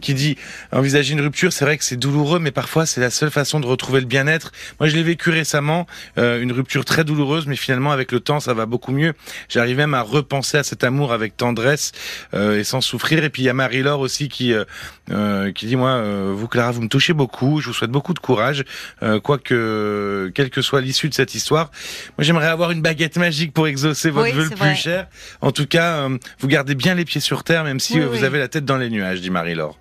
qui 0.00 0.14
dit 0.14 0.36
envisager 0.72 1.12
une 1.12 1.20
rupture. 1.20 1.52
C'est 1.52 1.64
vrai 1.64 1.76
que 1.76 1.84
c'est 1.84 1.96
douloureux, 1.96 2.38
mais 2.38 2.52
parfois 2.52 2.86
c'est 2.86 3.00
la 3.00 3.10
seule 3.10 3.30
façon 3.30 3.60
de 3.60 3.66
retrouver 3.66 4.00
le 4.00 4.06
bien-être. 4.06 4.52
Moi, 4.78 4.88
je 4.88 4.96
l'ai 4.96 5.02
vécu 5.02 5.30
récemment, 5.30 5.86
euh, 6.18 6.40
une 6.40 6.52
rupture 6.52 6.84
très 6.84 7.04
douloureuse, 7.04 7.46
mais 7.46 7.56
finalement 7.56 7.92
avec 7.92 8.12
le 8.12 8.20
temps, 8.20 8.40
ça 8.40 8.54
va 8.54 8.66
beaucoup 8.66 8.92
mieux. 8.92 9.12
J'arrive 9.48 9.76
même 9.76 9.94
à 9.94 10.02
repenser 10.02 10.39
à 10.40 10.62
cet 10.62 10.84
amour 10.84 11.12
avec 11.12 11.36
tendresse 11.36 11.92
euh, 12.34 12.58
et 12.58 12.64
sans 12.64 12.80
souffrir. 12.80 13.24
Et 13.24 13.30
puis 13.30 13.42
il 13.42 13.46
y 13.46 13.48
a 13.48 13.54
Marie-Laure 13.54 14.00
aussi 14.00 14.28
qui 14.28 14.52
euh, 14.52 14.64
euh 15.10 15.52
qui 15.52 15.66
dit 15.66 15.76
moi, 15.76 15.90
euh, 15.90 16.32
vous 16.34 16.48
Clara, 16.48 16.70
vous 16.70 16.82
me 16.82 16.88
touchez 16.88 17.12
beaucoup. 17.12 17.60
Je 17.60 17.68
vous 17.68 17.74
souhaite 17.74 17.90
beaucoup 17.90 18.14
de 18.14 18.18
courage, 18.18 18.64
euh, 19.02 19.20
quoique 19.20 20.30
quelle 20.34 20.50
que 20.50 20.62
soit 20.62 20.80
l'issue 20.80 21.08
de 21.08 21.14
cette 21.14 21.34
histoire. 21.34 21.70
Moi, 22.18 22.24
j'aimerais 22.24 22.48
avoir 22.48 22.70
une 22.70 22.82
baguette 22.82 23.16
magique 23.16 23.52
pour 23.52 23.66
exaucer 23.66 24.10
votre 24.10 24.34
vœu 24.34 24.44
le 24.44 24.50
plus 24.50 24.74
cher. 24.74 25.06
En 25.40 25.52
tout 25.52 25.66
cas, 25.66 26.08
vous 26.38 26.48
gardez 26.48 26.74
bien 26.74 26.94
les 26.94 27.04
pieds 27.04 27.20
sur 27.20 27.44
terre, 27.44 27.64
même 27.64 27.80
si 27.80 27.94
oui, 27.94 28.04
vous 28.04 28.18
oui. 28.18 28.24
avez 28.24 28.38
la 28.38 28.48
tête 28.48 28.64
dans 28.64 28.76
les 28.76 28.90
nuages, 28.90 29.20
dit 29.20 29.30
Marie-Laure. 29.30 29.79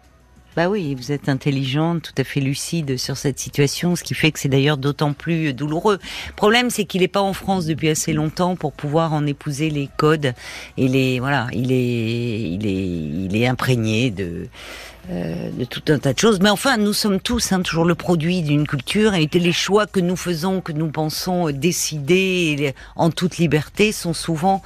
Bah 0.60 0.67
oui, 0.67 0.93
vous 0.93 1.13
êtes 1.13 1.30
intelligente, 1.30 2.02
tout 2.02 2.22
à 2.22 2.26
fait 2.26 2.41
lucide 2.41 2.98
sur 2.98 3.15
cette 3.15 3.39
situation, 3.39 3.95
ce 3.95 4.04
qui 4.04 4.13
fait 4.13 4.30
que 4.34 4.39
c'est 4.41 4.50
d'ailleurs 4.50 4.76
d'autant 4.76 5.13
plus 5.13 5.54
douloureux. 5.54 6.00
Le 6.28 6.34
problème, 6.34 6.69
c'est 6.69 6.84
qu'il 6.84 7.00
n'est 7.00 7.08
pas 7.08 7.22
en 7.22 7.32
France 7.32 7.65
depuis 7.65 7.88
assez 7.88 8.12
longtemps 8.12 8.58
pour 8.58 8.74
pouvoir 8.74 9.13
en 9.13 9.26
épouser 9.26 9.69
les 9.69 9.88
codes 9.95 10.34
et 10.76 10.89
les 10.89 11.22
voilà, 11.22 11.48
il 11.54 11.72
est 11.72 12.41
il 12.52 12.67
est 12.67 13.28
il 13.28 13.38
est 13.38 13.48
imprégné 13.48 14.12
de 14.12 14.48
euh, 15.10 15.50
de 15.50 15.63
tout 15.63 15.82
un 15.88 15.98
tas 15.98 16.12
de 16.12 16.19
choses. 16.19 16.41
Mais 16.41 16.50
enfin, 16.50 16.76
nous 16.76 16.91
sommes 16.91 17.22
tous 17.22 17.54
hein, 17.54 17.62
toujours 17.62 17.86
le 17.86 17.95
produit 17.95 18.41
d'une 18.41 18.67
culture 18.67 19.13
et 19.13 19.30
les 19.32 19.54
choix 19.54 19.88
que 19.88 20.02
nous 20.02 20.17
faisons, 20.17 20.60
que 20.60 20.74
nous 20.74 20.91
pensons 20.91 21.52
décider 21.52 22.76
en 22.98 23.12
toute 23.12 23.38
liberté 23.38 23.93
sont 23.93 24.13
souvent 24.13 24.62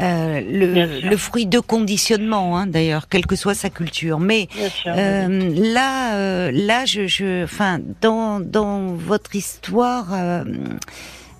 euh, 0.00 0.40
le, 0.40 1.08
le, 1.08 1.16
fruit 1.16 1.46
de 1.46 1.58
conditionnement, 1.58 2.56
hein, 2.56 2.66
d'ailleurs, 2.66 3.08
quelle 3.08 3.26
que 3.26 3.34
soit 3.36 3.54
sa 3.54 3.68
culture. 3.68 4.20
Mais 4.20 4.48
euh, 4.86 5.52
là, 5.56 6.14
euh, 6.14 6.50
là, 6.52 6.84
je, 6.84 7.06
je, 7.06 7.44
enfin, 7.44 7.80
dans 8.00 8.40
dans 8.40 8.94
votre 8.94 9.34
histoire. 9.34 10.06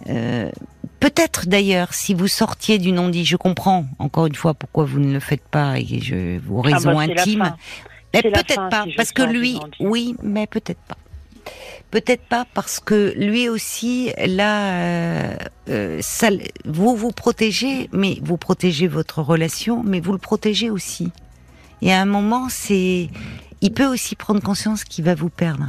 Euh, 0.09 0.51
peut-être 1.01 1.47
d'ailleurs, 1.47 1.95
si 1.95 2.15
vous 2.15 2.29
sortiez 2.29 2.79
du 2.79 2.93
non-dit, 2.93 3.25
je 3.25 3.37
comprends 3.37 3.87
encore 3.99 4.27
une 4.27 4.35
fois 4.35 4.55
pourquoi 4.55 4.85
vous 4.85 5.01
ne 5.01 5.13
le 5.13 5.21
faites 5.21 5.47
pas 5.49 5.79
et 5.79 6.01
je, 6.01 6.39
vos 6.39 6.61
raisons 6.61 6.99
ah 6.99 7.07
bah, 7.07 7.13
intimes. 7.13 7.55
Mais 8.13 8.23
peut-être 8.23 8.69
pas, 8.71 8.85
si 8.85 8.95
parce 8.95 9.13
que 9.13 9.23
lui, 9.23 9.61
oui, 9.81 10.17
mais 10.23 10.47
peut-être 10.47 10.81
pas. 10.81 10.97
Peut-être 11.91 12.25
pas 12.25 12.45
parce 12.53 12.81
que 12.81 13.15
lui 13.17 13.49
aussi, 13.49 14.13
là, 14.27 14.73
euh, 14.73 15.37
euh, 15.71 15.99
ça, 16.03 16.29
vous 16.67 16.95
vous 16.95 17.13
protégez, 17.13 17.89
mais 17.93 18.19
vous 18.21 18.37
protégez 18.37 18.89
votre 18.89 19.23
relation, 19.23 19.83
mais 19.83 20.01
vous 20.01 20.13
le 20.13 20.19
protégez 20.19 20.69
aussi. 20.69 21.11
Et 21.81 21.93
à 21.93 22.01
un 22.01 22.05
moment, 22.05 22.49
c'est, 22.51 23.09
il 23.63 23.73
peut 23.73 23.87
aussi 23.87 24.17
prendre 24.17 24.43
conscience 24.43 24.85
qu'il 24.85 25.05
va 25.05 25.15
vous 25.15 25.31
perdre. 25.31 25.67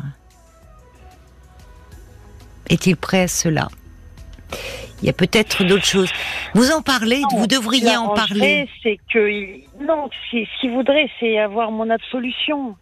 Est-il 2.69 2.97
prêt 2.97 3.21
à 3.21 3.27
cela? 3.29 3.69
Il 5.01 5.05
y 5.05 5.09
a 5.09 5.13
peut-être 5.13 5.63
d'autres 5.63 5.85
choses. 5.85 6.11
Vous 6.53 6.71
en 6.71 6.81
parlez, 6.81 7.21
non, 7.21 7.39
vous 7.39 7.47
devriez 7.47 7.95
en 7.95 8.09
parler. 8.09 8.67
C'est 8.83 8.99
que 9.13 9.85
non, 9.85 10.09
ce 10.31 10.59
qu'il 10.59 10.71
voudrait, 10.71 11.09
c'est 11.19 11.39
avoir 11.39 11.71
mon 11.71 11.89
absolution 11.89 12.75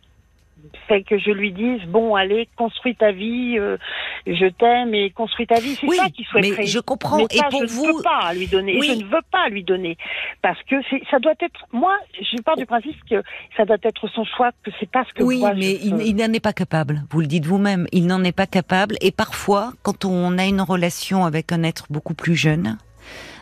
fait 0.87 1.03
que 1.03 1.17
je 1.17 1.31
lui 1.31 1.51
dise 1.51 1.81
bon 1.87 2.15
allez 2.15 2.47
construis 2.55 2.95
ta 2.95 3.11
vie 3.11 3.57
euh, 3.57 3.77
je 4.25 4.47
t'aime 4.47 4.93
et 4.93 5.09
construis 5.11 5.47
ta 5.47 5.59
vie. 5.59 5.75
C'est 5.75 5.87
oui, 5.87 5.97
ça 5.97 6.09
qu'il 6.09 6.25
souhaiterait 6.25 6.55
mais 6.57 6.65
je 6.65 6.79
comprends. 6.79 7.17
Mais 7.17 7.25
et 7.31 7.39
pour 7.49 7.61
je 7.61 7.73
vous 7.73 7.87
ne 7.87 7.93
veux 7.93 8.01
pas 8.01 8.33
lui 8.33 8.47
donner 8.47 8.77
oui. 8.79 8.87
je 8.87 9.03
ne 9.03 9.03
veux 9.03 9.21
pas 9.31 9.49
lui 9.49 9.63
donner. 9.63 9.97
Parce 10.41 10.61
que 10.63 10.75
ça 11.09 11.19
doit 11.19 11.33
être 11.39 11.65
moi 11.71 11.95
je 12.19 12.41
pars 12.41 12.57
du 12.57 12.65
principe 12.65 12.97
que 13.09 13.21
ça 13.55 13.65
doit 13.65 13.77
être 13.83 14.07
son 14.09 14.23
choix 14.23 14.51
que 14.63 14.71
c'est 14.79 14.89
pas 14.89 15.03
ce 15.07 15.13
que 15.13 15.23
oui 15.23 15.39
moi, 15.39 15.53
mais 15.53 15.77
je 15.81 15.87
il, 15.87 16.01
il 16.01 16.15
n'en 16.15 16.33
est 16.33 16.39
pas 16.39 16.53
capable. 16.53 17.03
Vous 17.09 17.21
le 17.21 17.27
dites 17.27 17.45
vous-même. 17.45 17.87
Il 17.91 18.07
n'en 18.07 18.23
est 18.23 18.35
pas 18.35 18.47
capable. 18.47 18.95
Et 19.01 19.11
parfois 19.11 19.73
quand 19.83 20.05
on 20.05 20.37
a 20.37 20.45
une 20.45 20.61
relation 20.61 21.25
avec 21.25 21.51
un 21.51 21.63
être 21.63 21.87
beaucoup 21.89 22.13
plus 22.13 22.35
jeune 22.35 22.77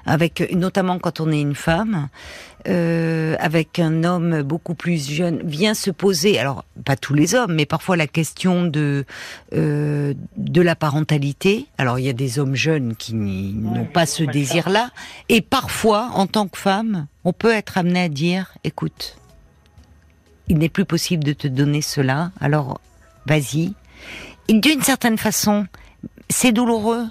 avec 0.06 0.52
notamment 0.54 1.00
quand 1.00 1.20
on 1.20 1.32
est 1.32 1.42
une 1.42 1.56
femme, 1.56 2.10
euh, 2.68 3.36
avec 3.40 3.80
un 3.80 4.04
homme 4.04 4.42
beaucoup 4.42 4.76
plus 4.76 5.10
jeune, 5.10 5.42
vient 5.44 5.74
se 5.74 5.92
poser, 5.92 6.40
alors 6.40 6.66
pas 6.84 6.96
tous 6.96 7.14
les 7.14 7.36
hommes, 7.36 7.54
mais 7.54 7.66
parfois 7.66 7.96
la 7.96 8.08
question 8.08 8.66
de 8.66 9.06
euh, 9.54 10.14
de 10.38 10.62
la 10.62 10.76
parentalité. 10.76 11.68
Alors 11.78 12.00
il 12.00 12.06
y 12.06 12.10
a 12.10 12.14
des 12.14 12.40
hommes 12.40 12.56
jeunes 12.56 12.96
qui 12.96 13.14
n'ont 13.14 13.86
pas 13.86 14.06
ce 14.06 14.24
désir-là, 14.24 14.92
et 15.30 15.42
parfois, 15.42 16.10
en 16.14 16.28
tant 16.28 16.48
que 16.48 16.58
femme, 16.58 17.08
on 17.24 17.34
peut 17.34 17.54
être 17.54 17.78
amené 17.78 18.02
à 18.02 18.10
dire, 18.10 18.54
écoute, 18.64 19.18
il 20.48 20.58
n'est 20.58 20.70
plus 20.70 20.86
possible 20.86 21.24
de 21.24 21.34
te 21.34 21.48
donner 21.48 21.82
cela, 21.82 22.32
alors 22.40 22.80
vas-y. 23.26 23.74
D'une 24.48 24.82
certaine 24.82 25.18
façon, 25.18 25.66
c'est 26.30 26.52
douloureux, 26.52 27.06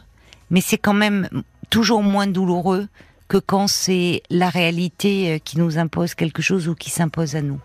mais 0.50 0.60
c'est 0.60 0.78
quand 0.78 0.94
même 0.94 1.28
toujours 1.74 2.04
moins 2.04 2.28
douloureux 2.28 2.86
que 3.26 3.36
quand 3.36 3.66
c'est 3.66 4.22
la 4.30 4.48
réalité 4.48 5.42
qui 5.44 5.58
nous 5.58 5.76
impose 5.76 6.14
quelque 6.14 6.40
chose 6.40 6.68
ou 6.68 6.76
qui 6.76 6.88
s'impose 6.88 7.34
à 7.34 7.42
nous. 7.42 7.58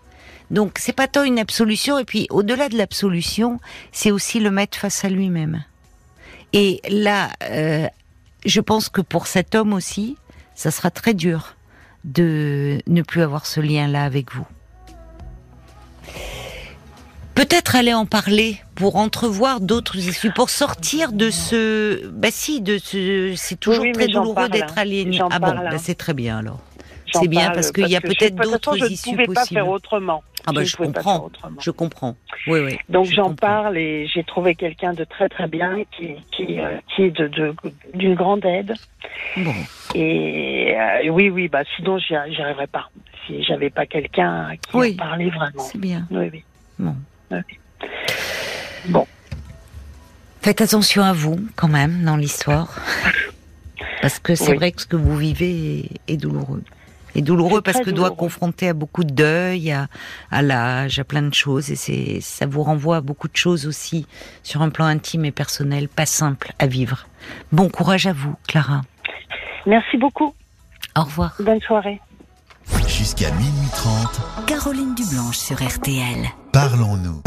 Donc 0.50 0.78
c'est 0.80 0.92
pas 0.92 1.06
tant 1.06 1.22
une 1.22 1.38
absolution 1.38 1.96
et 1.96 2.04
puis 2.04 2.26
au-delà 2.30 2.68
de 2.68 2.76
l'absolution, 2.76 3.60
c'est 3.92 4.10
aussi 4.10 4.40
le 4.40 4.50
mettre 4.50 4.78
face 4.78 5.04
à 5.04 5.08
lui-même. 5.10 5.62
Et 6.52 6.80
là, 6.88 7.30
euh, 7.44 7.86
je 8.44 8.60
pense 8.60 8.88
que 8.88 9.00
pour 9.00 9.28
cet 9.28 9.54
homme 9.54 9.72
aussi, 9.72 10.16
ça 10.56 10.72
sera 10.72 10.90
très 10.90 11.14
dur 11.14 11.54
de 12.02 12.82
ne 12.88 13.02
plus 13.02 13.22
avoir 13.22 13.46
ce 13.46 13.60
lien-là 13.60 14.02
avec 14.02 14.34
vous. 14.34 14.46
Peut-être 17.40 17.74
aller 17.74 17.94
en 17.94 18.04
parler 18.04 18.58
pour 18.74 18.96
entrevoir 18.96 19.62
d'autres 19.62 19.96
issues, 19.96 20.30
pour 20.30 20.50
sortir 20.50 21.10
de 21.10 21.30
ce. 21.30 22.06
Bah 22.08 22.28
si, 22.30 22.60
de 22.60 22.76
ce. 22.76 23.32
C'est 23.34 23.58
toujours 23.58 23.84
oui, 23.84 23.92
très 23.92 24.08
douloureux 24.08 24.50
d'être 24.50 24.76
aliéné. 24.76 25.20
Ah 25.30 25.38
bon, 25.38 25.54
bah 25.54 25.78
c'est 25.78 25.94
très 25.94 26.12
bien 26.12 26.40
alors. 26.40 26.60
C'est 27.10 27.28
bien 27.28 27.50
parce 27.50 27.72
qu'il 27.72 27.88
y 27.88 27.96
a 27.96 28.02
peut-être 28.02 28.34
d'autres 28.36 28.76
issues 28.90 29.16
possibles. 29.16 29.16
Je 29.16 29.20
ne 29.22 29.24
pouvais 29.24 29.34
pas 29.34 29.46
faire 29.46 29.64
Ah 29.66 29.70
autrement. 29.70 30.22
bah 30.48 30.64
je, 30.64 30.64
je 30.64 30.76
comprends. 30.76 31.30
Je 31.58 31.70
comprends. 31.70 32.14
Oui 32.46 32.60
oui. 32.60 32.76
Donc 32.90 33.06
j'en 33.06 33.34
parle 33.34 33.78
et 33.78 34.06
j'ai 34.12 34.22
trouvé 34.22 34.54
quelqu'un 34.54 34.92
de 34.92 35.04
très 35.04 35.30
très 35.30 35.48
bien 35.48 35.84
qui 35.96 36.16
qui 36.32 36.60
euh, 36.60 36.76
qui 36.94 37.04
est 37.04 37.10
de 37.10 37.54
d'une 37.94 38.16
grande 38.16 38.44
aide. 38.44 38.74
Bon. 39.38 39.54
Et 39.94 40.74
euh, 40.76 41.08
oui 41.08 41.30
oui 41.30 41.48
bah 41.48 41.62
sinon 41.74 41.96
j'y 41.98 42.14
arriverais 42.14 42.66
pas 42.66 42.90
si 43.26 43.42
j'avais 43.44 43.70
pas 43.70 43.86
quelqu'un 43.86 44.50
qui 44.60 44.76
oui. 44.76 44.92
en 44.92 45.02
parlait 45.02 45.30
vraiment. 45.30 45.62
C'est 45.62 45.78
bien. 45.80 46.06
Oui 46.10 46.28
oui. 46.30 46.44
Bon. 46.78 46.94
Bon. 48.88 49.06
Faites 50.42 50.60
attention 50.60 51.02
à 51.02 51.12
vous 51.12 51.38
quand 51.56 51.68
même 51.68 52.02
dans 52.04 52.16
l'histoire. 52.16 52.78
Parce 54.00 54.18
que 54.18 54.34
c'est 54.34 54.52
Oui. 54.52 54.56
vrai 54.56 54.72
que 54.72 54.80
ce 54.80 54.86
que 54.86 54.96
vous 54.96 55.16
vivez 55.16 55.90
est, 56.08 56.16
douloureux. 56.16 56.62
Et 57.14 57.22
douloureux 57.22 57.60
parce 57.60 57.80
que 57.80 57.90
doit 57.90 58.12
confronter 58.12 58.68
à 58.68 58.72
beaucoup 58.72 59.04
de 59.04 59.12
deuil, 59.12 59.72
à, 59.72 59.88
à 60.30 60.42
l'âge, 60.42 60.98
à 61.00 61.04
plein 61.04 61.22
de 61.22 61.34
choses. 61.34 61.70
Et 61.70 61.76
c'est, 61.76 62.20
ça 62.20 62.46
vous 62.46 62.62
renvoie 62.62 62.96
à 62.96 63.00
beaucoup 63.00 63.28
de 63.28 63.36
choses 63.36 63.66
aussi 63.66 64.06
sur 64.42 64.62
un 64.62 64.70
plan 64.70 64.86
intime 64.86 65.24
et 65.24 65.32
personnel, 65.32 65.88
pas 65.88 66.06
simple 66.06 66.52
à 66.58 66.66
vivre. 66.66 67.06
Bon 67.52 67.68
courage 67.68 68.06
à 68.06 68.12
vous, 68.12 68.34
Clara. 68.48 68.82
Merci 69.66 69.98
beaucoup. 69.98 70.34
Au 70.96 71.02
revoir. 71.02 71.34
Bonne 71.40 71.60
soirée. 71.60 72.00
Jusqu'à 72.86 73.30
minuit 73.32 73.68
30, 73.72 74.46
Caroline 74.46 74.94
Dublanche 74.94 75.38
sur 75.38 75.56
RTL. 75.62 76.28
parlons-nous. 76.52 77.22